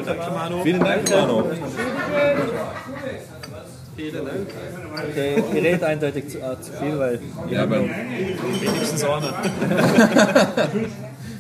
Danke, 0.06 0.32
Manu. 0.32 0.64
Vielen 0.64 0.80
Dank, 0.84 1.10
Manu. 1.10 1.44
Okay, 5.10 5.44
ich 5.52 5.64
rede 5.64 5.86
eindeutig 5.88 6.30
zu, 6.30 6.38
äh, 6.38 6.62
zu 6.62 6.72
viel, 6.74 7.00
weil 7.00 7.20
Ja, 7.50 7.64
aber, 7.64 7.80
Wenigstens 7.82 9.04
einer. 9.04 9.34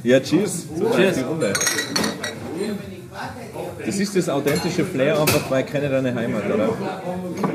ja, 0.03 0.19
cheers. 0.19 0.65
So 0.75 0.89
cheers. 0.89 1.17
Das 3.85 3.99
ist 3.99 4.15
das 4.15 4.29
authentische 4.29 4.83
Flair 4.83 5.19
einfach 5.19 5.43
bei 5.43 5.63
Kenne 5.63 5.89
deine 5.89 6.13
Heimat, 6.13 6.43
oder? 6.53 6.69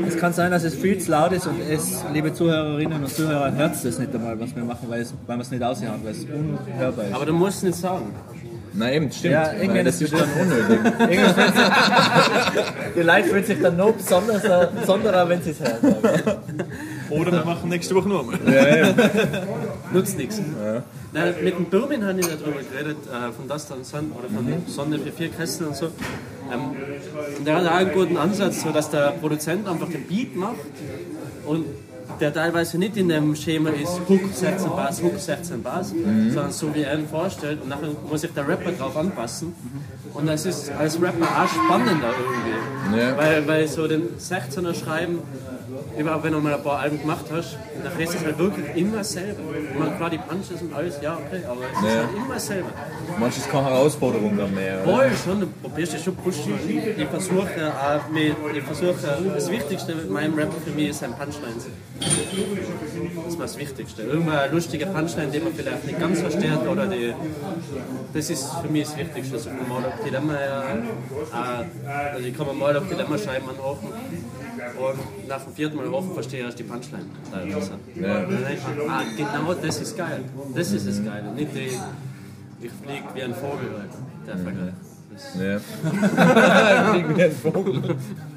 es 0.07 0.17
kann 0.17 0.33
sein, 0.33 0.51
dass 0.51 0.65
es 0.65 0.75
viel 0.75 0.99
zu 0.99 1.11
laut 1.11 1.33
ist 1.33 1.47
und 1.47 1.61
es, 1.61 2.05
liebe 2.13 2.33
Zuhörerinnen 2.33 3.03
und 3.03 3.09
Zuhörer, 3.09 3.53
hört 3.55 3.73
das 3.85 3.99
nicht 3.99 4.15
einmal, 4.15 4.39
was 4.39 4.55
wir 4.55 4.65
machen, 4.65 4.87
weil, 4.89 5.01
es, 5.01 5.13
weil 5.27 5.37
wir 5.37 5.43
es 5.43 5.51
nicht 5.51 5.63
aushauen, 5.63 6.01
weil 6.03 6.13
es 6.13 6.25
unhörbar 6.25 7.05
ist. 7.07 7.15
Aber 7.15 7.27
du 7.27 7.33
musst 7.33 7.59
es 7.59 7.63
nicht 7.65 7.79
sagen. 7.79 8.15
Nein, 8.75 8.95
eben, 8.95 9.13
stimmt. 9.13 9.35
Ja, 9.35 9.53
irgendwie 9.53 9.79
Weil 9.79 9.85
das 9.85 10.01
ist 10.01 10.15
dann 10.15 10.29
unnötig. 10.41 10.79
Irgendwann 10.99 11.35
fühlt 11.35 11.55
sich, 11.55 12.65
die 12.97 13.01
Leute 13.03 13.25
fühlen 13.29 13.45
sich 13.45 13.61
dann 13.61 13.77
noch 13.77 13.93
besonders, 13.93 14.43
besonderer, 14.81 15.29
wenn 15.29 15.43
sie 15.43 15.51
es 15.51 15.61
hören. 15.61 15.95
Oder 17.11 17.33
wir 17.33 17.45
machen 17.45 17.69
nächste 17.69 17.95
Woche 17.95 18.09
noch 18.09 18.21
einmal. 18.21 18.39
Nutzt 19.93 20.17
nichts. 20.17 20.41
Nein, 21.13 21.35
mit 21.43 21.59
dem 21.59 21.67
Birmin 21.67 22.05
habe 22.05 22.21
ich 22.21 22.27
darüber 22.27 22.61
geredet, 22.63 22.97
äh, 23.07 23.33
von 23.33 23.49
Das 23.49 23.69
dann 23.69 23.85
Son 23.85 24.13
oder 24.13 24.29
von 24.29 24.47
Sonne 24.67 24.99
für 24.99 25.13
vier 25.13 25.29
Kästen 25.29 25.67
und 25.67 25.77
so. 25.77 25.87
Ähm, 25.87 26.77
und 27.39 27.47
der 27.47 27.57
hat 27.57 27.67
auch 27.67 27.77
einen 27.77 27.93
guten 27.93 28.17
Ansatz, 28.17 28.63
so 28.63 28.71
dass 28.71 28.91
der 28.91 29.13
Produzent 29.21 29.69
einfach 29.69 29.89
den 29.89 30.07
Beat 30.07 30.35
macht 30.37 30.57
und 31.47 31.67
der 32.21 32.33
teilweise 32.33 32.79
nicht 32.79 32.97
in 32.97 33.09
dem 33.09 33.35
Schema 33.35 33.71
ist 33.71 34.01
Hook 34.09 34.33
16 34.33 34.71
Bass, 34.71 35.03
Hook 35.03 35.19
16 35.19 35.63
Bass, 35.63 35.91
sondern 35.91 36.53
so 36.53 36.75
wie 36.75 36.83
er 36.83 36.99
ihn 36.99 37.09
vorstellt 37.09 37.63
und 37.63 37.69
nachher 37.69 37.89
muss 38.09 38.21
sich 38.21 38.33
der 38.33 38.47
Rapper 38.47 38.73
darauf 38.73 38.97
anpassen. 38.97 39.55
Und 40.15 40.27
das 40.27 40.45
ist 40.45 40.71
als 40.73 41.01
Rapper 41.01 41.25
auch 41.25 41.49
spannender 41.49 42.11
irgendwie. 42.11 42.99
Ja. 43.01 43.17
Weil, 43.17 43.49
weil 43.49 43.69
so 43.69 43.89
den 43.89 44.19
16er 44.19 44.75
schreiben, 44.75 45.21
überhaupt 45.99 46.25
wenn 46.25 46.33
du 46.33 46.41
mal 46.41 46.55
ein 46.55 46.63
paar 46.63 46.79
Alben 46.81 47.01
gemacht 47.01 47.25
hast, 47.33 47.57
dann 47.83 48.01
ist 48.01 48.15
es 48.15 48.25
halt 48.25 48.39
wirklich 48.39 48.67
immer 48.77 48.99
dasselbe. 48.99 49.41
Ich 49.73 49.79
meine, 49.79 49.97
klar, 49.97 50.11
die 50.11 50.19
Punches 50.19 50.63
und 50.63 50.73
alles, 50.75 51.01
ja, 51.03 51.15
okay, 51.15 51.43
aber 51.49 51.61
es 51.63 51.79
ist 51.79 51.85
Ja. 51.95 52.03
halt 52.03 52.17
immer 52.17 52.35
dasselbe. 52.35 52.69
Manches 53.19 53.49
keine 53.49 53.65
Herausforderung 53.67 54.37
dann 54.37 54.55
mehr. 54.55 54.83
Voll 54.85 55.11
schon, 55.25 55.41
du 55.41 55.47
probierst 55.63 55.93
dich 55.95 56.03
schon 56.03 56.17
pushen. 56.17 56.53
Ich 56.97 57.07
versuche, 57.09 57.49
äh, 57.57 58.13
mit, 58.13 58.37
ich 58.57 58.63
versuche, 58.63 58.95
das 59.35 59.51
Wichtigste 59.51 59.95
mit 59.95 60.11
meinem 60.11 60.35
Rap 60.35 60.51
für 60.65 60.71
mich 60.71 60.89
ist 60.91 61.03
ein 61.03 61.13
Punchlines. 61.13 61.67
Das 62.01 62.09
ist 63.29 63.39
mal 63.39 63.45
das 63.45 63.59
Wichtigste. 63.59 64.03
Irgendwann 64.03 64.39
ein 64.39 64.53
lustiger 64.53 64.87
Punchline, 64.87 65.31
den 65.31 65.45
man 65.45 65.53
vielleicht 65.55 65.85
nicht 65.85 66.01
ganz 66.01 66.21
versteht, 66.21 66.67
oder 66.71 66.87
die, 66.87 67.15
das 68.15 68.31
ist 68.31 68.49
für 68.63 68.69
mich 68.69 68.85
das 68.85 68.97
Wichtigste. 68.97 69.39
So 69.39 69.51
kann 69.51 69.59
man 69.69 69.83
mal 69.83 69.89
auf 69.89 70.05
Dilemma, 70.05 70.35
äh, 70.35 72.15
also 72.15 72.27
ich 72.27 72.37
kann 72.37 72.47
mir 72.47 72.55
mal 72.55 72.77
auf 72.77 72.89
Dilemma-Scheiben 72.89 73.49
anrufen 73.49 73.89
und 74.79 75.29
nach 75.29 75.45
dem 75.45 75.55
vierten 75.55 75.77
Mal 75.77 75.91
hoffen 75.91 76.15
verstehe 76.15 76.41
ich 76.41 76.47
erst 76.47 76.59
die 76.59 76.65
Punchline. 76.65 77.05
teilweise. 77.31 77.73
Ja. 77.95 78.25
Und 78.25 78.33
dann 78.33 78.45
ah, 78.89 79.03
genau 79.17 79.55
das 79.55 79.81
ist 79.81 79.97
geil. 79.97 80.25
Das 80.55 80.73
ist 80.73 80.87
das 80.87 81.03
Geile. 81.05 81.33
Nicht 81.33 81.55
die, 81.55 81.71
ich 82.67 82.73
fliege 82.73 83.05
wie 83.15 83.23
ein 83.23 83.35
Vogel. 83.35 83.89
Der 84.27 84.39
Vergleich. 84.39 84.75
Ja. 85.39 85.61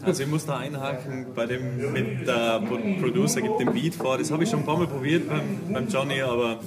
Also 0.06 0.22
ich 0.22 0.30
muss 0.30 0.46
da 0.46 0.58
einhaken 0.58 1.26
bei 1.34 1.48
dem 1.48 1.92
mit 1.92 2.28
der 2.28 2.60
Pro 2.60 2.78
Producer 3.02 3.42
gibt 3.42 3.60
den 3.60 3.74
Beat 3.74 3.96
vor. 3.96 4.20
Das 4.20 4.30
habe 4.30 4.44
ich 4.44 4.50
schon 4.50 4.60
ein 4.60 4.66
paar 4.66 4.78
Mal 4.78 4.86
probiert 4.86 5.28
beim, 5.28 5.74
beim 5.74 5.88
Johnny, 5.88 6.22
aber 6.22 6.60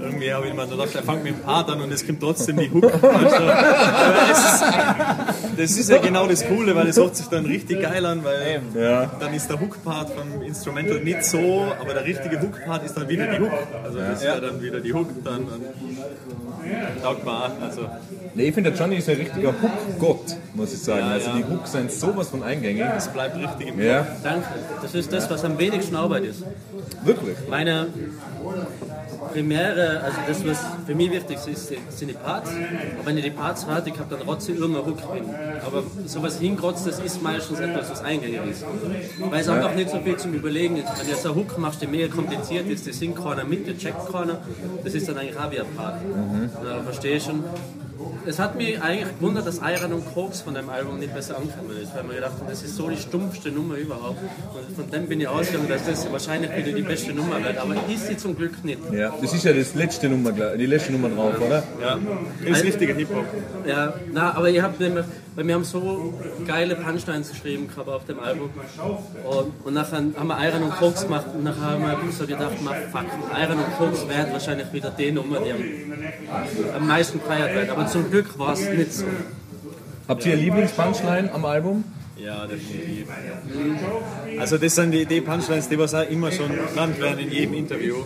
irgendwie 0.00 0.32
habe 0.32 0.46
ich 0.48 0.54
mir 0.54 0.66
gedacht, 0.66 0.94
er 0.94 1.02
fängt 1.02 1.24
mit 1.24 1.34
dem 1.34 1.40
Part 1.40 1.70
an 1.70 1.80
und 1.80 1.92
es 1.92 2.06
kommt 2.06 2.20
trotzdem 2.20 2.56
die 2.58 2.70
Hook. 2.70 2.84
Also, 2.84 3.36
ist, 4.32 4.64
das 5.56 5.70
ist 5.78 5.88
ja 5.90 5.98
genau 5.98 6.26
das 6.26 6.46
Coole, 6.46 6.74
weil 6.76 6.88
es 6.88 6.96
hört 6.96 7.16
sich 7.16 7.26
dann 7.26 7.46
richtig 7.46 7.80
geil 7.82 8.04
an, 8.06 8.22
weil 8.24 8.60
Ja. 8.74 9.06
dann 9.20 9.34
ist 9.34 9.48
der 9.48 9.60
Hook-Part 9.60 10.10
vom 10.10 10.42
Instrumental 10.42 11.00
nicht 11.00 11.24
so, 11.24 11.66
aber 11.80 11.94
der 11.94 12.04
richtige 12.04 12.40
Hook-Part 12.40 12.84
ist 12.84 12.94
dann 12.96 13.08
wieder 13.08 13.26
die 13.26 13.40
Hook. 13.40 13.52
Also 13.84 13.98
das 13.98 14.18
ist 14.18 14.24
ja 14.24 14.38
dann 14.40 14.60
wieder 14.62 14.80
die 14.80 14.92
Hook 14.92 15.08
dann. 15.24 15.38
Und 15.44 15.64
taugt 17.02 17.24
mir 17.24 17.30
auch. 17.32 17.50
Also 17.62 17.88
Nee, 18.34 18.48
ich 18.48 18.54
finde, 18.54 18.70
der 18.70 18.78
Johnny 18.78 18.96
ist 18.96 19.08
ein 19.08 19.16
richtiger 19.16 19.48
Hook-Gott, 19.48 20.36
muss 20.54 20.72
ich 20.72 20.78
sagen. 20.80 21.02
also 21.02 21.30
die 21.36 21.44
Hooks 21.44 21.72
sind 21.72 21.90
sowas 21.90 22.28
von 22.28 22.42
eingängig. 22.42 22.84
es 22.96 23.08
bleibt 23.08 23.36
richtig 23.36 23.68
im 23.68 23.80
Ja, 23.82 24.06
Danke. 24.22 24.46
Das 24.82 24.94
ist 24.94 25.12
das, 25.12 25.28
was 25.30 25.44
am 25.44 25.58
wenigsten 25.58 25.96
Arbeit 25.96 26.24
ist. 26.24 26.44
wirklich. 27.04 27.36
Meine 27.48 27.88
primäre, 29.32 30.00
also 30.02 30.18
das, 30.26 30.46
was 30.46 30.58
für 30.86 30.94
mich 30.94 31.10
wichtig 31.10 31.38
ist, 31.46 31.68
sind 31.68 32.08
die 32.08 32.14
Parts. 32.14 32.50
Und 32.50 33.06
wenn 33.06 33.16
ich 33.18 33.24
die 33.24 33.30
Parts 33.30 33.64
fertig 33.64 33.98
habe, 33.98 34.16
dann 34.16 34.26
rotze 34.26 34.52
ich 34.52 34.60
Hook 34.60 35.00
hin. 35.14 35.24
Aber 35.64 35.82
sowas 36.06 36.38
hingrotzt, 36.38 36.86
das 36.86 37.00
ist 37.00 37.22
meistens 37.22 37.60
etwas, 37.60 37.90
was 37.90 38.02
eingängig 38.02 38.40
ist. 38.50 38.64
Weil 39.18 39.40
es 39.40 39.48
einfach 39.48 39.74
nicht 39.74 39.90
so 39.90 40.00
viel 40.00 40.16
zum 40.16 40.34
Überlegen 40.34 40.76
ist. 40.76 40.98
Wenn 40.98 41.06
du 41.06 41.12
jetzt 41.12 41.26
einen 41.26 41.34
Hook 41.34 41.58
machst, 41.58 41.80
der 41.80 41.88
mehr 41.88 42.08
kompliziert 42.08 42.66
ist, 42.68 42.86
der 42.86 42.92
singt 42.92 43.16
keiner 43.16 43.44
mit, 43.44 43.66
der 43.66 43.76
checkt 43.76 44.10
keiner, 44.12 44.38
das 44.84 44.94
ist 44.94 45.08
dann 45.08 45.18
eigentlich 45.18 45.38
auch 45.38 45.50
wie 45.50 45.60
ein 45.60 45.76
Part. 45.76 46.00
Ja, 46.64 46.82
verstehe 46.82 47.16
ich 47.16 47.24
schon. 47.24 47.42
Es 48.26 48.38
hat 48.38 48.56
mich 48.56 48.80
eigentlich 48.80 49.18
gewundert, 49.18 49.46
dass 49.46 49.58
Iron 49.58 49.92
und 49.92 50.14
Koks 50.14 50.42
von 50.42 50.54
dem 50.54 50.68
Album 50.68 50.98
nicht 50.98 51.14
besser 51.14 51.36
angekommen 51.36 51.70
ist, 51.82 51.94
weil 51.94 52.04
man 52.04 52.14
gedacht 52.14 52.34
hat, 52.40 52.50
das 52.50 52.62
ist 52.62 52.76
so 52.76 52.88
die 52.88 52.96
stumpfste 52.96 53.50
Nummer 53.50 53.76
überhaupt. 53.76 54.18
Und 54.20 54.76
von 54.76 54.90
dem 54.90 55.06
bin 55.08 55.20
ich 55.20 55.28
ausgegangen, 55.28 55.68
dass 55.68 55.84
das 55.86 56.10
wahrscheinlich 56.12 56.54
wieder 56.54 56.76
die 56.76 56.82
beste 56.82 57.12
Nummer 57.12 57.42
wird. 57.42 57.58
Aber 57.58 57.74
ist 57.92 58.06
sie 58.06 58.16
zum 58.16 58.36
Glück 58.36 58.64
nicht. 58.64 58.78
Ja, 58.92 59.14
das 59.20 59.32
ist 59.34 59.44
ja 59.44 59.52
das 59.52 59.74
letzte 59.74 60.08
Nummer, 60.08 60.32
die 60.32 60.66
letzte 60.66 60.92
Nummer 60.92 61.08
drauf, 61.08 61.40
oder? 61.40 61.62
Ja, 61.80 61.98
ist 62.44 62.64
richtiger 62.64 62.94
Hip-Hop. 62.94 63.26
Ja, 63.66 63.94
na, 64.12 64.34
aber 64.34 64.48
ihr 64.50 64.62
habt 64.62 64.78
nämlich, 64.78 65.04
weil 65.38 65.46
wir 65.46 65.54
haben 65.54 65.62
so 65.62 66.12
geile 66.48 66.74
Punchlines 66.74 67.30
geschrieben 67.30 67.68
gehabt 67.68 67.88
auf 67.88 68.04
dem 68.06 68.18
Album. 68.18 68.50
Und, 69.24 69.66
und 69.66 69.72
nachher 69.72 69.98
haben 69.98 70.26
wir 70.26 70.36
Iron 70.44 70.64
und 70.64 70.72
Koks 70.72 71.04
gemacht 71.04 71.26
und 71.32 71.44
nachher 71.44 71.62
haben 71.62 71.82
wir 71.84 72.10
so 72.10 72.26
gedacht, 72.26 72.60
ma, 72.60 72.72
fuck, 72.90 73.04
Iron 73.40 73.58
und 73.58 73.78
Koks 73.78 74.08
werden 74.08 74.32
wahrscheinlich 74.32 74.72
wieder 74.72 74.90
die 74.90 75.12
Nummer, 75.12 75.38
die 75.38 75.52
am, 75.52 76.74
am 76.74 76.88
meisten 76.88 77.20
gefeiert 77.20 77.54
wird. 77.54 77.70
Aber 77.70 77.86
zum 77.86 78.10
Glück 78.10 78.36
war 78.36 78.54
es 78.54 78.68
nicht 78.68 78.92
so. 78.92 79.04
Habt 80.08 80.26
ihr 80.26 80.34
Lieblings-Punchline 80.34 81.32
am 81.32 81.44
Album? 81.44 81.84
Ja, 82.16 82.44
definitiv. 82.44 83.06
Also 84.40 84.58
das 84.58 84.74
sind 84.74 84.90
die, 84.90 85.06
die 85.06 85.20
Punchlines, 85.20 85.68
die 85.68 85.78
was 85.78 85.94
auch 85.94 86.10
immer 86.10 86.32
schon 86.32 86.48
genannt 86.48 87.00
werden 87.00 87.20
in 87.20 87.30
jedem 87.30 87.54
Interview. 87.54 87.98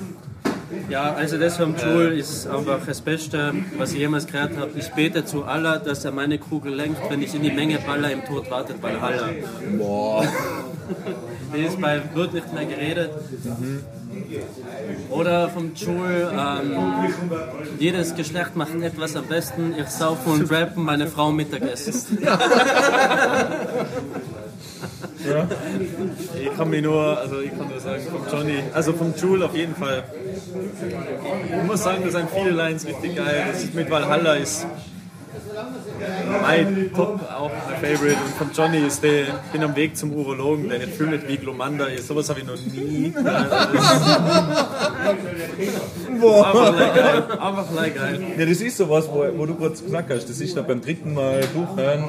Ja, 0.88 1.14
also 1.14 1.38
das 1.38 1.56
vom 1.56 1.74
Joel 1.76 2.18
ist 2.18 2.46
einfach 2.46 2.80
das 2.86 3.00
Beste, 3.00 3.54
was 3.78 3.92
ich 3.92 3.98
jemals 3.98 4.26
gehört 4.26 4.56
habe. 4.56 4.70
Ich 4.76 4.90
bete 4.90 5.24
zu 5.24 5.44
Allah, 5.44 5.78
dass 5.78 6.04
er 6.04 6.12
meine 6.12 6.38
Kugel 6.38 6.74
lenkt, 6.74 7.00
wenn 7.10 7.22
ich 7.22 7.34
in 7.34 7.42
die 7.42 7.52
Menge 7.52 7.78
baller, 7.78 8.10
im 8.10 8.24
Tod 8.24 8.50
wartet 8.50 8.82
Valhalla. 8.82 9.30
Boah. 9.78 10.24
Die 11.54 11.60
ist 11.62 11.80
bei 11.80 12.00
Wird 12.14 12.32
nicht 12.34 12.52
mehr 12.52 12.64
geredet. 12.64 13.10
Oder 15.10 15.50
vom 15.50 15.72
Joel, 15.74 16.30
ähm, 16.32 16.76
jedes 17.78 18.14
Geschlecht 18.14 18.56
macht 18.56 18.74
etwas 18.80 19.16
am 19.16 19.26
besten. 19.26 19.74
Ich 19.78 19.88
saufe 19.88 20.30
und 20.30 20.50
rappen, 20.50 20.84
meine 20.84 21.06
Frau 21.06 21.30
Mittagessen. 21.30 22.18
Ich 26.40 26.56
kann 26.56 26.70
mich 26.70 26.82
nur, 26.82 27.18
also 27.18 27.40
ich 27.40 27.50
kann 27.50 27.68
nur 27.68 27.80
sagen, 27.80 28.02
vom 28.10 28.22
Johnny, 28.30 28.62
also 28.72 28.92
vom 28.92 29.14
Jule 29.14 29.44
auf 29.44 29.54
jeden 29.54 29.74
Fall. 29.76 30.04
Ich 30.54 31.66
muss 31.66 31.82
sagen, 31.82 32.02
da 32.04 32.10
sind 32.10 32.30
viele 32.30 32.50
Lines 32.50 32.86
richtig 32.86 33.16
geil. 33.16 33.44
Das 33.52 33.62
ist 33.62 33.74
mit 33.74 33.90
Valhalla 33.90 34.34
ist 34.34 34.66
mein 36.42 36.90
Top, 36.94 37.20
auch 37.30 37.50
mein 37.50 37.76
Favorite. 37.80 38.16
Und 38.24 38.34
vom 38.34 38.50
Johnny 38.52 38.86
ist 38.86 39.02
der, 39.02 39.22
ich 39.22 39.52
bin 39.52 39.62
am 39.62 39.74
Weg 39.76 39.96
zum 39.96 40.12
Urologen, 40.12 40.68
der 40.68 40.78
nicht 40.80 40.94
fühlt 40.94 41.26
wie 41.28 41.36
Glomanda 41.36 41.86
ist. 41.86 42.08
Sowas 42.08 42.28
habe 42.28 42.40
ich 42.40 42.46
noch 42.46 42.56
nie. 42.56 43.12
das 43.12 43.44
ist 45.58 45.72
Einfach 46.22 46.74
like 46.76 46.94
geil. 46.94 47.24
Einfach 47.38 47.94
geil. 47.94 48.20
Ja, 48.38 48.46
das 48.46 48.60
ist 48.60 48.76
sowas, 48.76 49.08
wo, 49.10 49.24
wo 49.36 49.46
du 49.46 49.54
kurz 49.54 49.82
gesagt 49.82 50.10
hast, 50.10 50.28
das 50.28 50.40
ist 50.40 50.56
dann 50.56 50.66
beim 50.66 50.80
dritten 50.80 51.14
Mal 51.14 51.40
durchhören, 51.54 52.04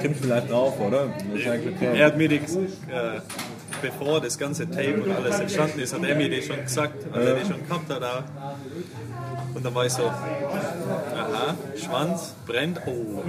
kommt 0.00 0.16
vielleicht 0.16 0.50
drauf, 0.50 0.78
oder? 0.80 1.08
Das. 1.32 1.42
Er 1.80 2.06
hat 2.06 2.16
mir 2.16 2.28
die, 2.28 2.36
äh, 2.36 2.40
bevor 3.82 4.20
das 4.20 4.38
ganze 4.38 4.68
Tape 4.70 5.02
und 5.02 5.10
alles 5.14 5.40
entstanden 5.40 5.80
ist, 5.80 5.92
hat 5.92 6.02
er 6.04 6.14
mir 6.14 6.30
das 6.34 6.46
schon 6.46 6.62
gesagt, 6.62 6.94
als 7.12 7.26
er 7.26 7.34
die 7.34 7.44
schon 7.46 7.66
gehabt 7.68 7.90
hat. 7.90 8.02
Auch. 8.02 8.22
Und 9.54 9.64
dann 9.66 9.74
war 9.74 9.84
ich 9.84 9.92
so, 9.92 10.04
aha, 10.04 11.54
Schwanz 11.76 12.32
brennt, 12.46 12.80
oh. 12.86 13.22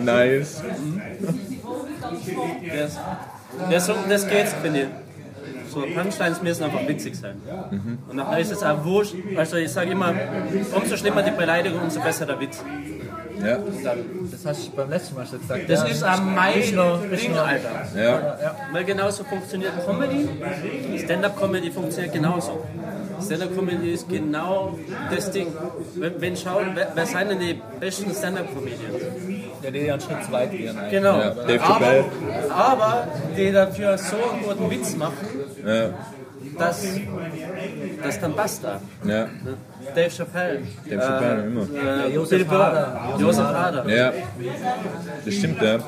Nice. 0.04 0.62
Das, 2.74 2.98
das, 3.70 3.86
so- 3.86 3.94
das 4.08 4.28
geht's, 4.28 4.54
finde 4.62 4.80
ich. 4.82 4.86
So, 5.72 5.82
Punchlines 5.82 6.42
müssen 6.42 6.64
einfach 6.64 6.86
witzig 6.88 7.14
sein. 7.16 7.36
Und 8.08 8.16
nachher 8.16 8.38
ist 8.40 8.50
es 8.50 8.62
auch 8.62 8.84
wurscht. 8.84 9.14
Also 9.36 9.56
ich 9.56 9.70
sage 9.70 9.92
immer, 9.92 10.12
umso 10.74 10.96
schlimmer 10.96 11.22
die 11.22 11.30
Beleidigung, 11.30 11.80
umso 11.82 12.00
besser 12.00 12.26
der 12.26 12.40
Witz. 12.40 12.62
Ja, 13.44 13.58
Das 14.30 14.46
hast 14.46 14.66
du 14.66 14.70
beim 14.72 14.90
letzten 14.90 15.14
Mal 15.14 15.26
schon 15.26 15.40
gesagt. 15.40 15.68
Das 15.68 15.80
ja. 15.80 15.86
ist 15.86 16.02
am 16.02 16.34
meisten 16.34 16.76
Ding, 17.16 17.36
Alter. 17.36 17.86
ja. 17.96 18.56
Weil 18.72 18.84
genauso 18.84 19.24
funktioniert 19.24 19.72
Comedy. 19.86 20.28
Stand-up-Comedy 21.04 21.70
funktioniert 21.70 22.12
genauso. 22.12 22.64
Stand-up-Comedy 23.24 23.92
ist 23.92 24.08
genau 24.08 24.78
das 25.14 25.30
Ding. 25.30 25.48
Wenn, 25.96 26.20
wenn 26.20 26.36
schauen, 26.36 26.72
wer, 26.74 26.88
wer 26.94 27.06
sind 27.06 27.30
denn 27.30 27.38
die 27.40 27.60
besten 27.78 28.12
Stand-up-Comedians? 28.14 29.02
Ja, 29.62 29.70
die 29.70 29.90
einen 29.90 30.00
Schritt 30.00 30.24
zu 30.24 30.32
weit 30.32 30.50
gehen. 30.52 30.76
eigentlich. 30.76 30.90
Genau. 30.90 31.18
Ja. 31.18 31.34
Aber, 31.62 32.04
aber 32.50 33.08
die 33.36 33.52
dafür 33.52 33.98
so 33.98 34.16
einen 34.16 34.42
guten 34.42 34.70
Witz 34.70 34.96
machen, 34.96 35.16
Ja, 35.66 35.90
dass 36.58 36.84
das 38.02 38.20
dann 38.20 38.34
passt 38.34 38.64
da. 38.64 38.80
ja. 39.04 39.28
Dave 39.94 40.10
Chappelle. 40.10 40.60
Dave 40.88 41.00
Chappelle, 41.00 41.42
immer. 41.46 41.66
Äh, 42.06 42.14
Josef 42.14 42.46
Hader. 42.48 43.14
Josef 43.18 43.44
Hader. 43.44 43.88
Ja, 43.88 44.12
das 45.24 45.34
stimmt, 45.34 45.62
ja. 45.62 45.78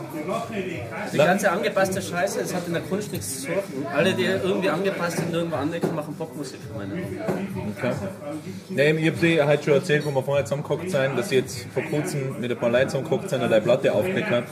Die 1.12 1.16
ganze 1.18 1.51
angepasste 1.51 2.01
Scheiße, 2.01 2.40
es 2.40 2.55
hat 2.55 2.66
in 2.66 2.72
der 2.72 2.83
Kunst 2.83 3.12
nichts 3.12 3.35
zu 3.35 3.40
suchen. 3.42 3.87
Alle, 3.94 4.14
die 4.14 4.25
irgendwie 4.25 4.70
angepasst 4.70 5.18
sind, 5.18 5.33
irgendwo 5.35 5.57
anecken, 5.57 5.94
machen 5.94 6.14
Popmusik. 6.16 6.61
meine 6.77 6.94
ich. 7.01 7.07
Okay. 7.79 7.92
Nee, 8.70 8.90
ich 8.92 9.09
habe 9.09 9.18
dir 9.18 9.46
halt 9.46 9.62
schon 9.64 9.75
erzählt, 9.75 10.05
wo 10.07 10.11
wir 10.11 10.22
vorher 10.22 10.44
zusammengeguckt 10.44 10.90
sind, 10.90 11.18
dass 11.18 11.27
ich 11.27 11.38
jetzt 11.38 11.66
vor 11.75 11.83
kurzem 11.85 12.40
mit 12.40 12.51
ein 12.51 12.57
paar 12.57 12.70
Leuten 12.70 12.88
zusammengeguckt 12.88 13.29
sind 13.29 13.42
und 13.42 13.53
eine 13.53 13.61
Platte 13.61 13.92
aufgedeckt 13.92 14.31
habe. 14.31 14.46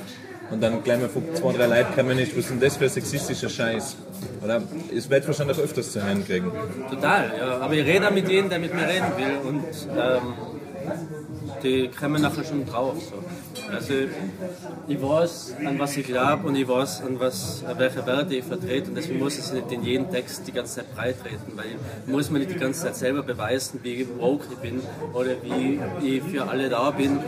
Und 0.50 0.60
dann 0.60 0.82
gleich 0.82 1.00
mal 1.00 1.08
von 1.08 1.22
zwei, 1.34 1.52
drei 1.52 1.66
Leuten 1.66 1.94
kommen 1.94 2.16
nicht, 2.16 2.32
was 2.32 2.44
ist 2.44 2.50
denn 2.50 2.60
das 2.60 2.76
für 2.76 2.84
ein 2.84 2.90
sexistischer 2.90 3.48
Scheiß? 3.48 3.96
Oder? 4.42 4.62
Es 4.94 5.08
wird 5.08 5.26
wahrscheinlich 5.26 5.58
öfters 5.58 5.92
zu 5.92 6.04
hören 6.04 6.24
kriegen. 6.24 6.50
Total, 6.90 7.32
ja. 7.38 7.58
Aber 7.58 7.74
ich 7.74 7.86
rede 7.86 8.10
mit 8.10 8.28
jedem, 8.28 8.50
der 8.50 8.58
mit 8.58 8.74
mir 8.74 8.86
reden 8.86 9.12
will. 9.16 9.48
Und 9.48 9.64
ähm, 9.96 10.34
die 11.62 11.88
kommen 11.88 12.22
nachher 12.22 12.44
schon 12.44 12.66
drauf. 12.66 12.96
So. 13.10 13.22
Also 13.72 13.94
ich 14.88 15.02
weiß, 15.02 15.54
an 15.64 15.78
was 15.78 15.96
ich 15.96 16.06
glaube 16.06 16.46
und 16.48 16.56
ich 16.56 16.68
weiß, 16.68 17.02
an 17.02 17.18
was, 17.18 17.64
an 17.66 17.78
welche 17.78 18.06
Werte 18.06 18.34
ich 18.34 18.44
vertrete. 18.44 18.88
Und 18.88 18.96
deswegen 18.96 19.18
muss 19.18 19.38
ich 19.38 19.52
nicht 19.52 19.72
in 19.72 19.82
jedem 19.82 20.10
Text 20.10 20.46
die 20.46 20.52
ganze 20.52 20.76
Zeit 20.76 20.94
breit 20.94 21.20
treten, 21.20 21.52
weil 21.56 21.66
ich 21.66 22.12
muss 22.12 22.30
mir 22.30 22.38
nicht 22.38 22.52
die 22.52 22.58
ganze 22.58 22.82
Zeit 22.82 22.96
selber 22.96 23.22
beweisen, 23.22 23.80
wie 23.82 24.06
woke 24.18 24.46
ich 24.50 24.58
bin 24.58 24.80
oder 25.12 25.32
wie 25.42 25.80
ich 26.06 26.22
für 26.22 26.48
alle 26.48 26.68
da 26.68 26.90
bin. 26.90 27.18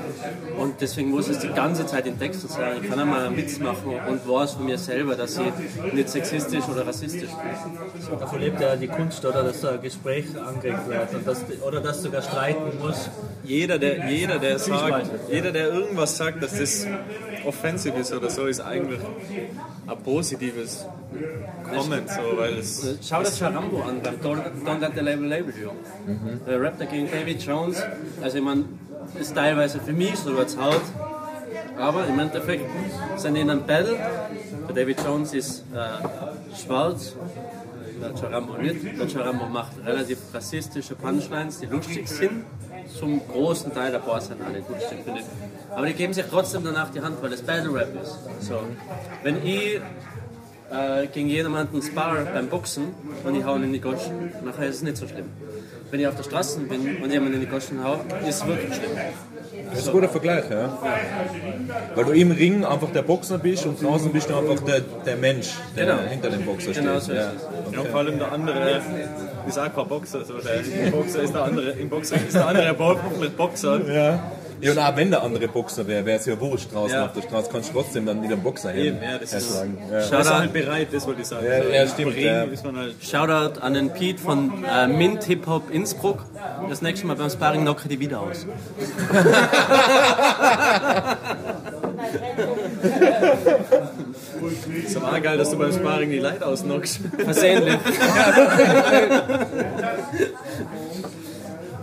Und 0.58 0.80
deswegen 0.80 1.10
muss 1.10 1.28
es 1.28 1.40
die 1.40 1.52
ganze 1.52 1.86
Zeit 1.86 2.06
in 2.06 2.18
Texten 2.18 2.48
sein. 2.48 2.78
Ich 2.82 2.88
kann 2.88 2.98
einmal 2.98 3.26
einen 3.26 3.36
Witz 3.36 3.58
machen 3.58 3.92
und 4.08 4.28
weiß 4.28 4.52
von 4.52 4.66
mir 4.66 4.78
selber, 4.78 5.16
dass 5.16 5.38
ich 5.38 5.92
nicht 5.92 6.08
sexistisch 6.08 6.64
oder 6.68 6.86
rassistisch 6.86 7.30
bin. 7.30 8.18
Davon 8.18 8.40
lebt 8.40 8.60
ja 8.60 8.76
die 8.76 8.88
Kunst, 8.88 9.24
oder 9.24 9.42
dass 9.42 9.60
da 9.60 9.72
ein 9.72 9.82
Gespräch 9.82 10.26
angeregt 10.36 10.88
wird 10.88 11.14
und 11.14 11.26
dass, 11.26 11.44
oder 11.66 11.80
dass 11.80 12.02
sogar 12.02 12.22
streiten 12.22 12.78
musst. 12.80 13.10
Jeder, 13.44 13.78
der, 13.78 14.08
jeder, 14.08 14.38
der 14.38 14.58
sagt, 14.58 15.10
jeder, 15.30 15.52
der 15.52 15.68
irgendwas 15.68 16.16
sagt, 16.16 16.21
dass 16.30 16.58
das 16.58 16.86
offensiv 17.44 17.96
ist 17.96 18.12
oder 18.12 18.30
so, 18.30 18.46
ist 18.46 18.60
eigentlich 18.60 19.00
ein 19.86 19.98
positives 20.02 20.86
Comment, 21.70 22.08
so, 22.08 22.36
weil 22.36 22.58
es 22.58 22.98
Schau 23.06 23.22
das 23.22 23.38
Charambo 23.38 23.82
an 23.82 24.00
beim 24.02 24.14
Don't, 24.16 24.42
Don't 24.64 24.80
Let 24.80 24.92
the 24.94 25.00
Label 25.00 25.26
Label 25.26 25.54
You. 25.56 25.70
Der 26.46 26.60
rappt 26.60 26.80
da 26.80 26.84
gegen 26.84 27.10
David 27.10 27.42
Jones. 27.42 27.82
Also 28.22 28.38
ich 28.38 28.44
meine, 28.44 28.64
ist 29.18 29.34
teilweise 29.34 29.80
für 29.80 29.92
mich 29.92 30.16
so 30.16 30.36
als 30.36 30.56
Haut. 30.56 30.82
Aber 31.78 32.06
im 32.06 32.18
Endeffekt 32.18 32.64
sind 33.16 33.36
in 33.36 33.50
einem 33.50 33.64
Battle. 33.66 33.96
Der 34.68 34.74
David 34.74 34.98
Jones 35.04 35.34
ist 35.34 35.64
äh, 35.74 36.56
schwarz, 36.56 37.14
der 38.00 38.14
Charambo 38.14 38.56
nicht. 38.58 38.98
Der 38.98 39.08
Charambo 39.08 39.46
macht 39.46 39.72
relativ 39.84 40.18
rassistische 40.32 40.94
Punchlines, 40.94 41.60
die 41.60 41.66
lustig 41.66 42.08
sind. 42.08 42.44
Zum 42.98 43.20
großen 43.28 43.72
Teil, 43.74 43.92
der 43.92 43.98
paar 43.98 44.20
sind 44.20 44.40
alle 44.42 44.60
gut, 44.60 44.76
finde 44.82 45.20
ich. 45.20 45.26
Aber 45.74 45.86
die 45.86 45.94
geben 45.94 46.12
sich 46.12 46.24
trotzdem 46.30 46.64
danach 46.64 46.90
die 46.90 47.00
Hand, 47.00 47.22
weil 47.22 47.32
es 47.32 47.42
Battle 47.42 47.74
Rap 47.74 47.88
ist. 48.02 48.18
So. 48.46 48.60
Wenn 49.22 49.44
ich 49.44 49.80
äh, 50.70 51.06
gegen 51.12 51.28
jemanden 51.28 51.82
spar 51.82 52.16
beim 52.32 52.48
Boxen 52.48 52.94
und 53.24 53.34
ich 53.34 53.44
hau 53.44 53.56
ihn 53.56 53.64
in 53.64 53.72
die 53.72 53.80
Goschen, 53.80 54.32
nachher 54.44 54.66
ist 54.66 54.76
es 54.76 54.82
nicht 54.82 54.96
so 54.96 55.06
schlimm. 55.06 55.26
Wenn 55.90 56.00
ich 56.00 56.06
auf 56.06 56.16
der 56.16 56.22
Straße 56.22 56.60
bin 56.60 57.02
und 57.02 57.10
jemanden 57.10 57.34
in 57.34 57.40
die 57.40 57.46
Goschen 57.46 57.82
hau, 57.84 58.00
ist 58.26 58.42
es 58.42 58.46
wirklich 58.46 58.74
schlimm. 58.74 58.90
Das 59.70 59.80
ist 59.80 59.88
ein 59.88 59.92
guter 59.92 60.08
Vergleich, 60.08 60.44
ja. 60.50 60.78
Weil 61.94 62.04
du 62.04 62.12
im 62.12 62.30
Ring 62.30 62.64
einfach 62.64 62.90
der 62.90 63.02
Boxer 63.02 63.38
bist 63.38 63.64
und 63.66 63.82
draußen 63.82 64.10
bist 64.12 64.28
du 64.28 64.34
einfach 64.36 64.62
der, 64.64 64.80
der 64.80 65.16
Mensch, 65.16 65.50
der 65.76 65.86
Genau. 65.86 65.98
hinter 66.08 66.30
dem 66.30 66.44
Boxer 66.44 66.72
steht. 66.72 66.84
Genau 66.84 66.98
so 66.98 67.12
ist 67.12 67.18
ja. 67.18 67.32
es. 67.36 67.74
Ja, 67.74 67.80
und 67.80 67.88
vor 67.88 68.00
allem 68.00 68.18
der 68.18 68.32
andere 68.32 68.80
ist 69.46 69.58
auch 69.58 69.74
kein 69.74 69.88
Boxer. 69.88 70.24
So 70.24 70.34
der 70.38 70.60
im 70.86 70.92
Boxer 70.92 71.22
ist 71.22 71.34
der 71.34 71.42
andere, 71.44 71.70
im 71.72 71.88
Boxer 71.88 72.16
ist 72.16 72.34
der 72.34 72.46
andere 72.46 72.74
Bo- 72.74 72.96
mit 73.20 73.36
Boxer. 73.36 73.80
Ja. 73.92 74.20
ja, 74.60 74.70
und 74.72 74.78
auch 74.78 74.96
wenn 74.96 75.10
der 75.10 75.22
andere 75.22 75.48
Boxer 75.48 75.86
wäre, 75.86 76.04
wäre 76.06 76.18
es 76.18 76.26
ja 76.26 76.38
wurscht 76.40 76.72
draußen 76.72 76.96
Ja. 76.96 77.04
auf 77.06 77.12
der 77.12 77.22
Straße, 77.22 77.48
kannst 77.50 77.70
du 77.70 77.74
trotzdem 77.74 78.06
dann 78.06 78.22
wieder 78.22 78.36
Boxer 78.36 78.70
her 78.70 78.84
Eben, 78.84 79.02
ja, 79.02 79.18
das 79.18 79.32
ist-. 79.32 79.64
Ja. 79.90 79.98
Er 79.98 80.38
halt 80.38 80.52
bereit, 80.52 80.88
das 80.92 81.06
wollte 81.06 81.20
ich 81.22 81.26
sagen. 81.26 81.46
Ja, 81.46 81.62
So, 81.62 81.68
ja, 81.70 81.82
im 81.82 81.88
stimmt, 81.88 82.16
ja. 82.16 82.46
halt 82.76 82.94
Shoutout 83.02 83.60
an 83.60 83.74
den 83.74 83.90
Pete 83.90 84.20
von 84.20 84.64
äh, 84.64 84.86
Mint 84.86 85.24
Hip 85.24 85.46
Hop 85.46 85.70
Innsbruck. 85.70 86.24
Das 86.68 86.80
nächste 86.82 87.06
Mal 87.06 87.16
beim 87.16 87.30
Sparring 87.30 87.62
knocke 87.62 87.82
ich 87.84 87.88
die 87.88 88.00
wieder 88.00 88.20
aus. 88.20 88.46
ist 94.84 94.96
aber 94.96 95.12
auch 95.12 95.22
geil, 95.22 95.38
dass 95.38 95.50
du 95.50 95.58
beim 95.58 95.72
Sparring 95.72 96.10
die 96.10 96.18
Leute 96.18 96.46
ausnockst. 96.46 97.00
Versehentlich. 97.18 97.76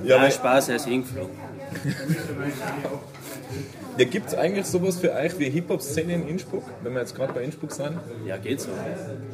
Ja, 0.04 0.24
Ja, 0.24 0.32
Spaß, 0.32 0.70
er 0.70 0.76
ist 0.78 0.86
hingeflogen. 0.86 1.32
ja, 3.98 4.06
gibt 4.06 4.28
es 4.30 4.36
eigentlich 4.36 4.66
sowas 4.66 4.98
für 4.98 5.14
euch 5.14 5.38
wie 5.40 5.50
Hip-Hop-Szene 5.50 6.14
in 6.14 6.28
Innsbruck, 6.28 6.64
wenn 6.84 6.94
wir 6.94 7.02
jetzt 7.02 7.16
gerade 7.16 7.34
bei 7.34 7.44
Innsbruck 7.44 7.72
sind? 7.72 7.98
Ja, 8.26 8.38
geht 8.38 8.62
so. 8.62 8.70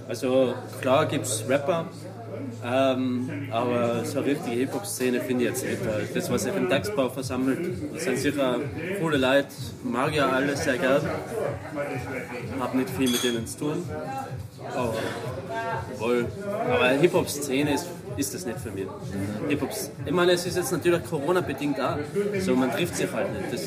Also 0.07 0.53
klar 0.81 1.05
gibt 1.05 1.25
es 1.25 1.43
Rapper, 1.47 1.85
ähm, 2.63 3.47
aber 3.51 4.05
so 4.05 4.19
eine 4.19 4.27
richtige 4.27 4.55
Hip-Hop-Szene 4.55 5.21
finde 5.21 5.45
ich 5.45 5.49
jetzt 5.51 5.63
nicht. 5.63 5.79
Das, 6.13 6.31
was 6.31 6.43
sich 6.43 6.55
im 6.55 6.69
Dachsbau 6.69 7.09
versammelt, 7.09 7.59
das 7.93 8.03
sind 8.03 8.17
sicher 8.17 8.59
coole 8.99 9.17
Leute, 9.17 9.47
mag 9.83 10.13
ja 10.13 10.29
alle 10.29 10.55
sehr 10.55 10.77
gern. 10.77 11.01
Hab 12.59 12.73
nicht 12.73 12.89
viel 12.89 13.09
mit 13.09 13.23
denen 13.23 13.45
zu 13.45 13.59
tun. 13.59 13.89
Aber, 14.73 14.93
wohl. 15.99 16.25
aber 16.69 16.89
Hip-Hop-Szene 16.89 17.73
ist, 17.73 17.87
ist 18.17 18.33
das 18.33 18.45
nicht 18.45 18.59
für 18.59 18.71
mich. 18.71 18.87
Hip-Hop, 19.49 19.69
ich 20.05 20.11
meine, 20.11 20.31
es 20.31 20.45
ist 20.45 20.57
jetzt 20.57 20.71
natürlich 20.71 21.03
Corona-bedingt 21.03 21.79
auch. 21.79 21.97
So, 22.39 22.55
man 22.55 22.71
trifft 22.71 22.95
sich 22.95 23.11
halt 23.11 23.27
nicht. 23.33 23.53
Das 23.53 23.61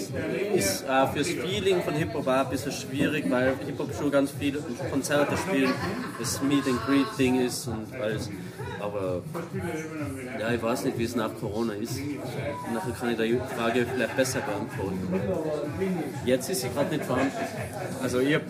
ist 0.54 0.84
äh, 0.88 1.06
fürs 1.12 1.28
Feeling 1.28 1.82
von 1.82 1.94
Hip-Hop 1.94 2.26
auch 2.26 2.32
ein 2.32 2.50
bisschen 2.50 2.72
schwierig, 2.72 3.30
weil 3.30 3.54
Hip-Hop 3.66 3.94
schon 3.94 4.10
ganz 4.10 4.32
viele 4.38 4.58
Konzerte 4.90 5.36
spielen, 5.36 5.72
das 6.18 6.42
Meet 6.42 6.66
and 6.66 6.86
Greet 6.86 7.06
Ding 7.18 7.40
ist 7.40 7.68
und 7.68 7.86
alles. 8.00 8.30
Aber 8.80 9.22
ja, 10.40 10.50
ich 10.50 10.62
weiß 10.62 10.84
nicht, 10.84 10.98
wie 10.98 11.04
es 11.04 11.16
nach 11.16 11.30
Corona 11.40 11.74
ist. 11.74 11.98
Und 11.98 12.74
nachher 12.74 12.92
kann 12.92 13.10
ich 13.10 13.16
die 13.16 13.40
Frage 13.56 13.86
vielleicht 13.92 14.16
besser 14.16 14.40
beantworten. 14.40 14.98
Jetzt 16.24 16.50
ist 16.50 16.62
sie 16.62 16.68
gerade 16.68 16.90
nicht 16.94 17.04
vorhanden. 17.04 17.32
Also 18.02 18.20
ich 18.20 18.34
habe 18.34 18.44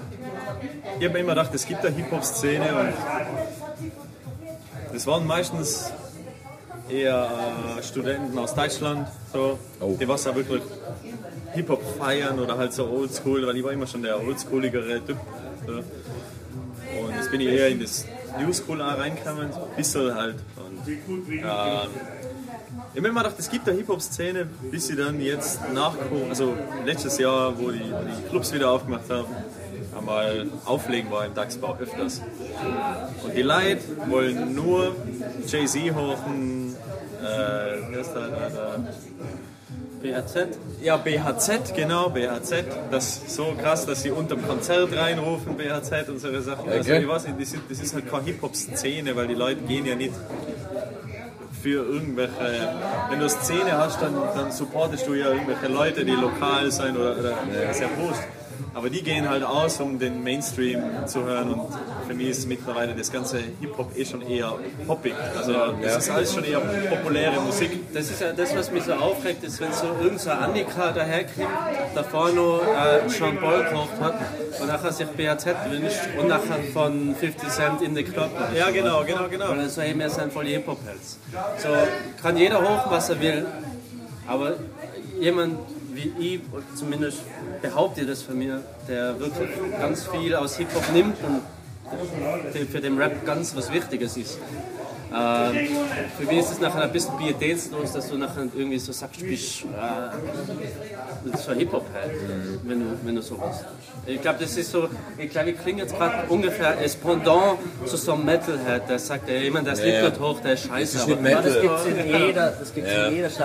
hab 1.02 1.14
immer 1.16 1.30
gedacht, 1.30 1.54
es 1.54 1.66
gibt 1.66 1.84
eine 1.84 1.94
Hip-Hop-Szene 1.96 2.68
und 2.74 2.92
das 4.92 5.06
waren 5.06 5.26
meistens 5.26 5.92
eher 6.88 7.28
äh, 7.78 7.82
Studenten 7.82 8.38
aus 8.38 8.54
Deutschland, 8.54 9.06
so, 9.32 9.58
Oh. 9.80 9.96
die 10.00 10.08
was 10.08 10.26
auch 10.26 10.34
wirklich 10.34 10.62
Hip-Hop 11.52 11.82
feiern 11.98 12.38
oder 12.38 12.56
halt 12.56 12.72
so 12.72 12.86
oldschool, 12.88 13.46
weil 13.46 13.56
ich 13.56 13.64
war 13.64 13.72
immer 13.72 13.86
schon 13.86 14.02
der 14.02 14.18
oldschooligere 14.22 15.04
Typ. 15.04 15.18
So. 15.66 15.72
Und 15.74 17.14
jetzt 17.16 17.30
bin 17.30 17.40
ich 17.42 17.48
eher 17.48 17.68
in 17.68 17.80
das 17.80 18.06
New 18.40 18.53
School 18.53 18.81
auch 18.83 18.98
reingekommen, 18.98 19.53
so 19.53 19.61
ein 19.61 19.77
bisschen 19.77 20.14
halt. 20.14 20.37
Und, 20.57 20.88
ähm, 20.88 21.44
ich 22.94 23.03
mir 23.03 23.09
immer 23.09 23.22
gedacht, 23.22 23.38
es 23.38 23.51
gibt 23.51 23.68
eine 23.68 23.77
Hip-Hop-Szene, 23.79 24.46
bis 24.70 24.87
sie 24.87 24.96
dann 24.96 25.20
jetzt 25.20 25.61
nach 25.72 25.94
also 26.29 26.57
letztes 26.85 27.18
Jahr, 27.18 27.59
wo 27.59 27.70
die, 27.70 27.79
die 27.79 28.29
Clubs 28.29 28.53
wieder 28.53 28.70
aufgemacht 28.70 29.11
haben, 29.11 29.29
einmal 29.96 30.46
auflegen 30.64 31.11
war 31.11 31.27
im 31.27 31.35
Dachsbau 31.35 31.77
öfters. 31.79 32.22
Und 33.24 33.37
die 33.37 33.42
Leute 33.42 33.81
wollen 34.09 34.55
nur 34.55 34.94
Jay-Z 35.46 35.94
hochen, 35.94 36.74
äh, 37.20 37.24
der, 37.24 38.03
der, 38.05 38.79
BRZ? 40.00 40.58
ja, 40.82 40.96
BHZ, 40.96 41.74
genau, 41.74 42.11
BHZ. 42.11 42.64
Das 42.90 43.04
ist 43.04 43.30
so 43.34 43.54
krass, 43.61 43.87
dass 43.87 44.02
sie 44.02 44.11
unterm 44.11 44.46
Konzert 44.46 44.96
reinrufen, 44.96 45.56
BHZ 45.56 46.08
und 46.08 46.20
solche 46.20 46.42
Sachen. 46.42 46.68
Also, 46.70 46.92
ich 46.92 47.08
weiß 47.08 47.26
nicht, 47.26 47.40
das 47.40 47.52
ist, 47.52 47.62
das 47.68 47.80
ist 47.80 47.94
halt 47.94 48.11
keine 48.11 48.24
Hip-Hop-Szene, 48.24 49.16
weil 49.16 49.28
die 49.28 49.34
Leute 49.34 49.62
gehen 49.62 49.87
ja 49.87 49.94
nicht 49.94 50.14
für 51.62 51.84
irgendwelche. 51.84 52.32
Wenn 53.08 53.18
du 53.18 53.26
eine 53.26 53.28
Szene 53.28 53.72
hast, 53.72 54.00
dann, 54.00 54.14
dann 54.34 54.52
supportest 54.52 55.06
du 55.06 55.14
ja 55.14 55.32
irgendwelche 55.32 55.68
Leute, 55.68 56.04
die 56.04 56.12
lokal 56.12 56.70
sind 56.70 56.96
oder, 56.96 57.18
oder 57.18 57.34
sehr 57.72 57.88
wurscht. 57.98 58.22
Aber 58.74 58.90
die 58.90 59.02
gehen 59.02 59.28
halt 59.28 59.42
aus, 59.42 59.80
um 59.80 59.98
den 59.98 60.22
Mainstream 60.22 60.82
zu 61.06 61.24
hören 61.24 61.54
und 61.54 61.72
für 62.08 62.14
mich 62.14 62.28
ist 62.30 62.48
mittlerweile 62.48 62.94
das 62.94 63.12
ganze 63.12 63.38
Hip-Hop 63.60 63.96
eh 63.96 64.04
schon 64.04 64.22
eher 64.22 64.54
poppig. 64.86 65.14
Also 65.36 65.52
das 65.82 65.98
ist 65.98 66.10
alles 66.10 66.32
schon 66.32 66.44
eher 66.44 66.60
populäre 66.60 67.38
Musik. 67.40 67.92
Das 67.92 68.10
ist 68.10 68.20
ja 68.20 68.32
das, 68.32 68.56
was 68.56 68.70
mich 68.70 68.84
so 68.84 68.94
aufregt, 68.94 69.44
ist, 69.44 69.60
wenn 69.60 69.72
so 69.72 69.86
irgend 70.02 70.20
so 70.20 70.30
ein 70.30 70.38
Annika 70.38 70.90
daherkommt, 70.92 71.48
davor 71.94 72.30
noch 72.30 72.62
äh, 72.62 73.08
Sean 73.08 73.36
Paul 73.38 73.62
gekauft 73.62 74.00
hat 74.00 74.14
und 74.58 74.68
nachher 74.68 74.92
sich 74.92 75.06
BAZ 75.08 75.46
wünscht 75.68 76.00
und 76.18 76.28
nachher 76.28 76.58
von 76.72 77.14
50 77.14 77.48
Cent 77.50 77.82
in 77.82 77.94
the 77.94 78.02
Club. 78.02 78.30
Ja, 78.56 78.70
genau, 78.70 79.04
genau, 79.04 79.28
genau. 79.28 79.50
Weil 79.50 79.68
so, 79.68 79.82
hey, 79.82 79.98
wir 79.98 80.08
sind 80.08 80.32
voll 80.32 80.46
die 80.46 80.52
Hip-Hop-Helds. 80.52 81.18
So, 81.58 81.68
kann 82.22 82.38
jeder 82.38 82.62
hoch, 82.62 82.90
was 82.90 83.10
er 83.10 83.20
will, 83.20 83.46
aber 84.26 84.54
jemand 85.20 85.58
wie 85.92 86.12
ich, 86.18 86.40
zumindest 86.76 87.22
behaupte 87.60 88.06
das 88.06 88.22
von 88.22 88.38
mir, 88.38 88.62
der 88.86 89.18
wirklich 89.18 89.48
ganz 89.80 90.06
viel 90.06 90.34
aus 90.34 90.56
Hip-Hop 90.56 90.92
nimmt 90.92 91.16
und 91.24 91.42
für 92.70 92.81
den 92.81 92.98
Rap 92.98 93.24
ganz 93.24 93.55
was 93.57 93.72
Wichtiges 93.72 94.16
ist. 94.16 94.38
Ähm, 95.11 95.68
für 96.18 96.27
mich 96.27 96.38
ist 96.40 96.53
es 96.53 96.61
nachher 96.61 96.83
ein 96.83 96.92
bisschen 96.92 97.16
pietätslos, 97.16 97.92
dass 97.92 98.11
du 98.11 98.18
nachher 98.18 98.42
irgendwie 98.55 98.79
so 98.79 98.92
sagst, 98.92 99.20
du 99.22 99.24
bist 99.24 99.62
äh, 99.62 101.37
so 101.38 101.53
Hip-Hop 101.53 101.87
halt, 101.94 102.12
wenn, 102.64 102.81
du, 102.81 102.87
wenn 103.05 103.14
du 103.14 103.22
so 103.22 103.37
bist. 103.37 103.64
Ich 104.07 104.20
glaube, 104.20 104.38
das 104.40 104.55
ist 104.59 104.70
so, 104.70 104.88
ich 105.16 105.31
glaube, 105.31 105.51
ich 105.51 105.62
klinge 105.62 105.83
jetzt 105.83 105.96
gerade 105.96 106.29
ungefähr 106.29 106.77
als 106.77 106.94
Pendant 106.96 107.59
zu 107.87 107.96
so 107.96 108.12
einem 108.12 108.27
Metalhead, 108.27 108.88
der 108.88 108.98
sagt, 108.98 109.31
ey, 109.31 109.44
jemand, 109.44 109.66
der 109.66 109.77
Slipknot 109.77 110.20
hoch, 110.20 110.40
der 110.40 110.53
ist 110.55 110.66
scheiße. 110.66 110.98
ist 110.98 111.07
nicht 111.07 111.18
aber- 111.18 111.22
Metal. 111.22 111.42
Das 111.42 111.61
gibt 111.62 111.74
es 111.74 111.87
in 111.87 112.07
jeder, 112.27 112.51
das 112.51 112.74
gibt's 112.74 112.90
in 112.92 113.14
jeder. 113.14 113.27
Es 113.29 113.38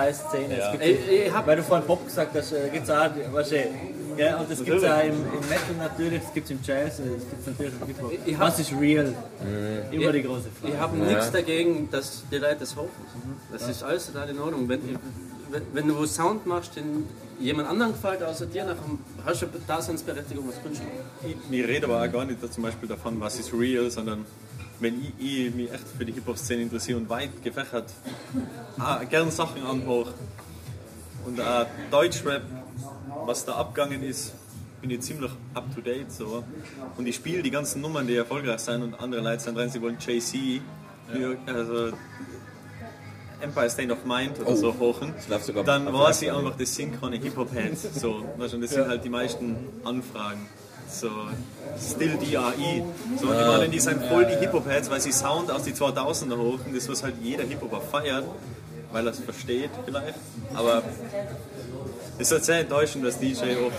Ich, 0.80 1.08
ich 1.26 1.32
hab, 1.32 1.46
weil 1.46 1.56
du 1.56 1.62
vorhin 1.62 1.86
Pop 1.86 2.04
gesagt 2.04 2.36
hast, 2.36 2.52
äh, 2.52 2.68
gibt 2.70 2.84
es 2.84 2.90
auch, 2.90 3.08
weißt 3.32 3.52
du, 3.52 3.56
ja, 4.16 4.38
und 4.38 4.50
das 4.50 4.64
gibt 4.64 4.76
es 4.76 4.84
auch 4.84 5.02
im, 5.02 5.12
im 5.12 5.48
Metal 5.48 5.74
natürlich, 5.78 6.22
das 6.22 6.34
gibt 6.34 6.46
es 6.46 6.50
im 6.50 6.58
Jazz, 6.62 6.98
äh, 6.98 7.02
das 7.02 7.28
gibt 7.28 7.40
es 7.40 7.46
natürlich 7.46 7.74
im 7.80 7.86
Hip-Hop. 7.86 8.12
Ich 8.26 8.38
Was 8.38 8.58
ist 8.58 8.72
real? 8.72 9.14
Immer 9.90 10.12
die 10.12 10.22
große 10.22 10.48
Frage. 10.60 10.74
ich 10.74 10.80
habe 10.80 10.96
nichts 10.96 11.30
dagegen, 11.30 11.88
dass 11.90 12.24
die 12.30 12.38
Leute 12.38 12.56
das 12.60 12.76
hoffen. 12.76 12.90
Das 13.52 13.68
ist 13.68 13.82
alles 13.82 14.06
total 14.06 14.30
in 14.30 14.38
Ordnung. 14.38 14.68
Wenn, 14.68 14.80
wenn, 15.50 15.62
wenn 15.72 15.88
du 15.88 16.06
Sound 16.06 16.46
machst, 16.46 16.76
den 16.76 17.06
jemand 17.38 17.68
anderen 17.68 17.92
gefällt, 17.92 18.22
außer 18.22 18.46
dir, 18.46 18.64
nachher 18.64 18.82
hast 19.24 19.42
du 19.42 19.46
eine 19.46 19.58
Daseinsberechtigung 19.66 20.46
als 20.48 20.62
Künstler. 20.62 20.86
ich, 21.26 21.36
mir 21.50 21.68
rede 21.68 21.86
aber 21.86 22.02
auch 22.02 22.12
gar 22.12 22.24
nicht 22.24 22.42
da 22.42 22.50
zum 22.50 22.62
Beispiel 22.62 22.88
davon, 22.88 23.20
was 23.20 23.38
ist 23.38 23.52
real, 23.52 23.90
sondern 23.90 24.24
wenn 24.80 25.00
ich, 25.00 25.46
ich 25.46 25.54
mich 25.54 25.72
echt 25.72 25.84
für 25.96 26.04
die 26.04 26.12
Hip-Hop-Szene 26.12 26.62
interessiere 26.62 26.98
und 26.98 27.08
weit 27.08 27.42
gefächert 27.42 27.90
ah, 28.78 29.02
gern 29.04 29.30
Sachen 29.30 29.64
anhoch 29.64 30.08
und 31.26 31.40
auch 31.40 31.66
Deutschrap, 31.90 32.42
was 33.26 33.44
da 33.44 33.54
abgegangen 33.54 34.02
ist, 34.02 34.34
bin 34.80 34.90
ich 34.90 35.00
ziemlich 35.00 35.30
up 35.54 35.74
to 35.74 35.80
date 35.80 36.12
so. 36.12 36.44
Und 36.96 37.06
ich 37.06 37.16
spiele 37.16 37.42
die 37.42 37.50
ganzen 37.50 37.80
Nummern, 37.80 38.06
die 38.06 38.16
erfolgreich 38.16 38.60
sind 38.60 38.82
und 38.82 38.94
andere 39.00 39.22
Leute 39.22 39.42
sind 39.42 39.56
drin, 39.56 39.70
sie 39.70 39.80
wollen 39.80 39.96
JC, 39.98 40.60
also 41.46 41.92
Empire 43.40 43.70
State 43.70 43.92
of 43.92 44.04
Mind 44.04 44.40
oder 44.40 44.56
so 44.56 44.74
hochen, 44.78 45.14
dann 45.64 45.92
war 45.92 46.12
sie 46.12 46.30
einfach 46.30 46.56
das 46.56 46.74
synchrone 46.74 47.16
Hip-Hop-Heads. 47.16 48.00
So, 48.00 48.24
weißt 48.36 48.52
du, 48.52 48.56
und 48.56 48.62
das 48.62 48.70
sind 48.70 48.88
halt 48.88 49.04
die 49.04 49.08
meisten 49.10 49.56
Anfragen. 49.84 50.46
So, 50.88 51.10
Still 51.78 52.16
DRI. 52.18 52.84
So, 53.20 53.28
und 53.28 53.38
die, 53.38 53.44
meinen, 53.44 53.70
die 53.70 53.80
sind 53.80 54.02
voll 54.04 54.26
die 54.26 54.36
Hip-Hop-Heads, 54.36 54.90
weil 54.90 55.00
sie 55.00 55.12
Sound 55.12 55.50
aus 55.50 55.62
die 55.64 55.72
2000er 55.72 56.36
hochen, 56.36 56.74
das 56.74 56.88
was 56.88 57.02
halt 57.02 57.14
jeder 57.22 57.44
Hip-Hopper 57.44 57.80
feiert, 57.80 58.24
weil 58.92 59.06
er 59.06 59.12
es 59.12 59.18
versteht 59.18 59.70
vielleicht. 59.84 60.18
Aber 60.54 60.82
ist 62.18 62.32
halt 62.32 62.44
sehr 62.44 62.60
enttäuschend, 62.60 63.04
dass 63.04 63.18
DJ 63.18 63.56
oft 63.66 63.76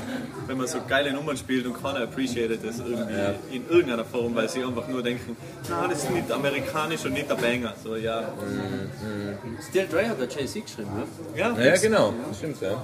wenn 0.47 0.57
man 0.57 0.67
so 0.67 0.79
geile 0.87 1.11
Nummern 1.13 1.37
spielt 1.37 1.65
und 1.65 1.81
keiner 1.81 2.01
appreciated 2.01 2.59
das 2.63 2.79
irgendwie 2.79 3.55
in 3.55 3.67
irgendeiner 3.69 4.05
Form, 4.05 4.35
weil 4.35 4.49
sie 4.49 4.63
einfach 4.63 4.87
nur 4.87 5.01
denken, 5.01 5.35
na, 5.69 5.87
das 5.87 6.03
ist 6.03 6.11
nicht 6.11 6.31
amerikanisch 6.31 7.05
und 7.05 7.13
nicht 7.13 7.29
der 7.29 7.35
Banger. 7.35 7.73
So, 7.83 7.95
ja, 7.95 8.23
Still 9.69 9.87
Dre 9.87 10.07
hat 10.07 10.19
der 10.19 10.27
Jay-Z 10.27 10.65
geschrieben, 10.65 10.89
ne? 10.95 11.39
ja, 11.39 11.57
Ja, 11.57 11.77
genau, 11.77 12.13
das 12.27 12.37
stimmt, 12.37 12.61
ja. 12.61 12.81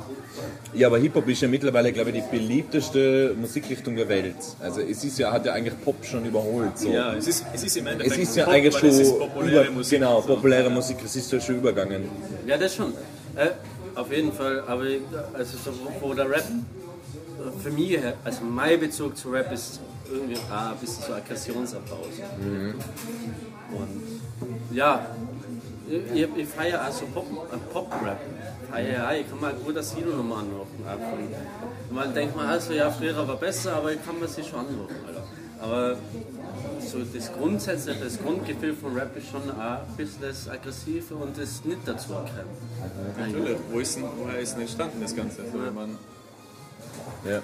Ja, 0.73 0.87
aber 0.87 0.99
Hip-Hop 0.99 1.27
ist 1.27 1.41
ja 1.41 1.47
mittlerweile, 1.47 1.91
glaube 1.91 2.11
ich, 2.11 2.23
die 2.23 2.37
beliebteste 2.37 3.35
Musikrichtung 3.39 3.95
der 3.95 4.07
Welt. 4.07 4.35
Also 4.59 4.81
es 4.81 5.03
ist 5.03 5.19
ja, 5.19 5.31
hat 5.31 5.45
ja 5.45 5.53
eigentlich 5.53 5.79
Pop 5.83 6.03
schon 6.05 6.25
überholt. 6.25 6.77
So. 6.77 6.89
ja 6.89 7.13
es, 7.13 7.27
ist, 7.27 7.45
es 7.53 7.63
ist 7.63 7.77
im 7.77 7.87
Endeffekt 7.87 8.15
Es 8.15 8.29
ist 8.29 8.35
ja 8.37 8.45
Pop, 8.45 8.53
eigentlich 8.53 8.77
schon 8.77 8.89
es 8.89 8.99
ist 8.99 9.19
populäre 9.19 9.65
über, 9.65 9.71
Musik. 9.71 9.99
genau, 9.99 10.21
so. 10.21 10.27
populäre 10.27 10.69
Musik, 10.69 10.97
es 11.03 11.15
ist 11.15 11.31
ja 11.31 11.39
schon 11.39 11.57
übergangen. 11.57 12.09
Ja, 12.47 12.57
das 12.57 12.75
schon. 12.75 12.93
Äh, 13.35 13.49
auf 13.95 14.11
jeden 14.11 14.31
Fall, 14.31 14.63
aber 14.67 14.85
also 15.33 15.57
so, 15.57 15.71
wo 15.99 16.13
der 16.13 16.29
Rap 16.29 16.45
für 17.63 17.71
mich, 17.71 17.99
also 18.23 18.43
mein 18.43 18.79
Bezug 18.79 19.17
zu 19.17 19.29
Rap 19.29 19.51
ist 19.51 19.79
irgendwie 20.11 20.37
ah, 20.51 20.71
ein 20.71 20.77
bisschen 20.77 21.03
so 21.03 21.13
Aggressionsapplaus. 21.13 22.07
Und 23.71 24.75
ja, 24.75 25.07
ich, 25.89 26.27
ich, 26.35 26.47
feiere 26.47 26.87
auch 26.87 26.91
so 26.91 27.05
Pop, 27.07 27.25
Pop-Rap. 27.73 28.19
Feier, 28.69 28.93
ja, 28.93 29.13
ich 29.13 29.29
kann 29.29 29.39
mal 29.39 29.53
gut 29.53 29.75
das 29.75 29.91
Silo 29.91 30.15
nochmal 30.15 30.39
anrufen. 30.39 30.85
Man 31.89 32.13
denkt 32.13 32.35
man, 32.35 32.47
also 32.47 32.73
ja, 32.73 32.89
früher 32.89 33.27
war 33.27 33.35
besser, 33.35 33.75
aber 33.75 33.91
ich 33.91 34.05
kann 34.05 34.19
man 34.19 34.29
sich 34.29 34.47
schon 34.47 34.59
anrufen, 34.59 34.95
Alter. 35.07 35.23
Aber 35.61 35.97
so 36.91 36.99
das 36.99 37.31
Grundsätzliche, 37.33 38.03
das 38.03 38.21
Grundgefühl 38.21 38.75
von 38.75 38.93
Rap 38.97 39.15
ist 39.17 39.27
schon 39.29 39.49
auch 39.51 39.79
ein 39.87 39.95
bisschen 39.97 40.21
das 40.21 40.49
Aggressive 40.49 41.15
und 41.15 41.37
das 41.37 41.63
nicht 41.63 41.79
dazu 41.85 42.13
erkennen. 42.13 42.49
Natürlich, 43.17 43.57
wo 43.71 43.79
ist 43.79 43.95
denn, 43.95 44.03
woher 44.17 44.39
ist 44.39 44.53
denn 44.53 44.61
entstanden 44.61 44.99
das 45.01 45.15
Ganze? 45.15 45.37
So, 45.37 45.43
ich 45.65 45.73
mein, 45.73 45.97
Ja. 47.25 47.41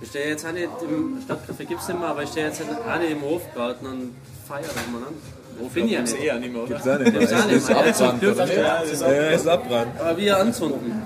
Ich 0.00 0.10
stehe 0.10 0.28
jetzt 0.28 0.46
auch 0.46 0.52
nicht 0.52 0.68
im 0.82 1.18
Stadtcafé, 1.26 1.64
gibt 1.64 1.80
es 1.80 1.88
nicht 1.88 1.98
mehr, 1.98 2.08
aber 2.08 2.22
ich 2.22 2.30
stehe 2.30 2.46
jetzt 2.46 2.62
auch 2.62 2.98
nicht 3.00 3.10
im 3.10 3.22
Hofgarten 3.22 3.86
und 3.86 4.14
feiere 4.46 4.62
mal 4.92 5.08
an. 5.08 5.14
Wo 5.58 5.66
bin 5.66 5.86
ich 5.86 5.92
ja 5.92 6.02
nicht? 6.02 6.22
eh 6.22 6.30
auch 6.30 6.38
nicht 6.38 6.52
mehr, 6.52 6.62
oder? 6.62 6.74
Gibt's 6.74 6.86
auch 6.86 6.98
nicht 6.98 7.12
mehr. 7.12 7.20
Gibt's 7.20 7.32
auch 7.34 7.46
nicht 7.46 7.68
mehr. 7.68 7.86
ist 7.86 8.00
Abbrannt, 8.02 8.22
oder? 8.22 8.54
Ja, 8.54 8.76
ist 8.76 9.00
Ja, 9.02 9.08
ist 9.30 9.48
Abbrannt. 9.48 10.00
Aber 10.00 10.16
wir 10.16 10.36
anzünden. 10.38 11.02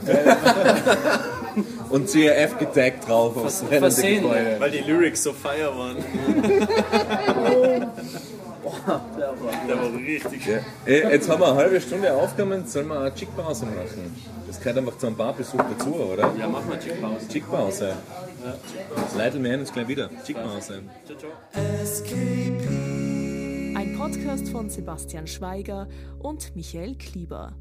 Und 1.89 2.09
CRF 2.09 2.59
getaggt 2.59 3.09
drauf 3.09 3.37
aufs 3.37 3.63
versehen. 3.69 4.25
Weil 4.59 4.71
die 4.71 4.81
Lyrics 4.81 5.23
so 5.23 5.33
fire 5.33 5.73
waren. 5.77 5.97
Der 7.63 7.89
war 9.77 9.95
richtig. 9.97 10.47
Ja. 10.47 10.59
Ey, 10.85 11.13
Jetzt 11.13 11.29
haben 11.29 11.41
wir 11.41 11.49
eine 11.49 11.57
halbe 11.57 11.81
Stunde 11.81 12.13
aufgenommen, 12.13 12.67
sollen 12.67 12.89
wir 12.89 13.01
eine 13.01 13.15
Chick-Pause 13.15 13.67
machen? 13.67 14.17
Das 14.47 14.59
gehört 14.59 14.79
einfach 14.79 14.99
zu 14.99 15.07
einem 15.07 15.17
Barbesuch 15.17 15.59
dazu, 15.59 15.95
oder? 15.95 16.33
Ja, 16.39 16.49
machen 16.49 16.71
wir 16.71 16.79
Chick-Pause. 16.79 17.29
Chick-Pause. 17.29 17.93
Das 18.95 19.15
Leitl, 19.17 19.43
wir 19.43 19.51
hören 19.51 19.61
uns 19.61 19.73
gleich 19.73 19.89
wieder. 19.89 20.11
Chick-Pause. 20.25 20.83
Ciao, 21.07 21.19
ciao. 21.19 21.31
Ein 23.75 23.97
Podcast 23.99 24.49
von 24.49 24.69
Sebastian 24.69 25.27
Schweiger 25.27 25.89
und 26.21 26.55
Michael 26.55 26.97
Klieber. 26.97 27.55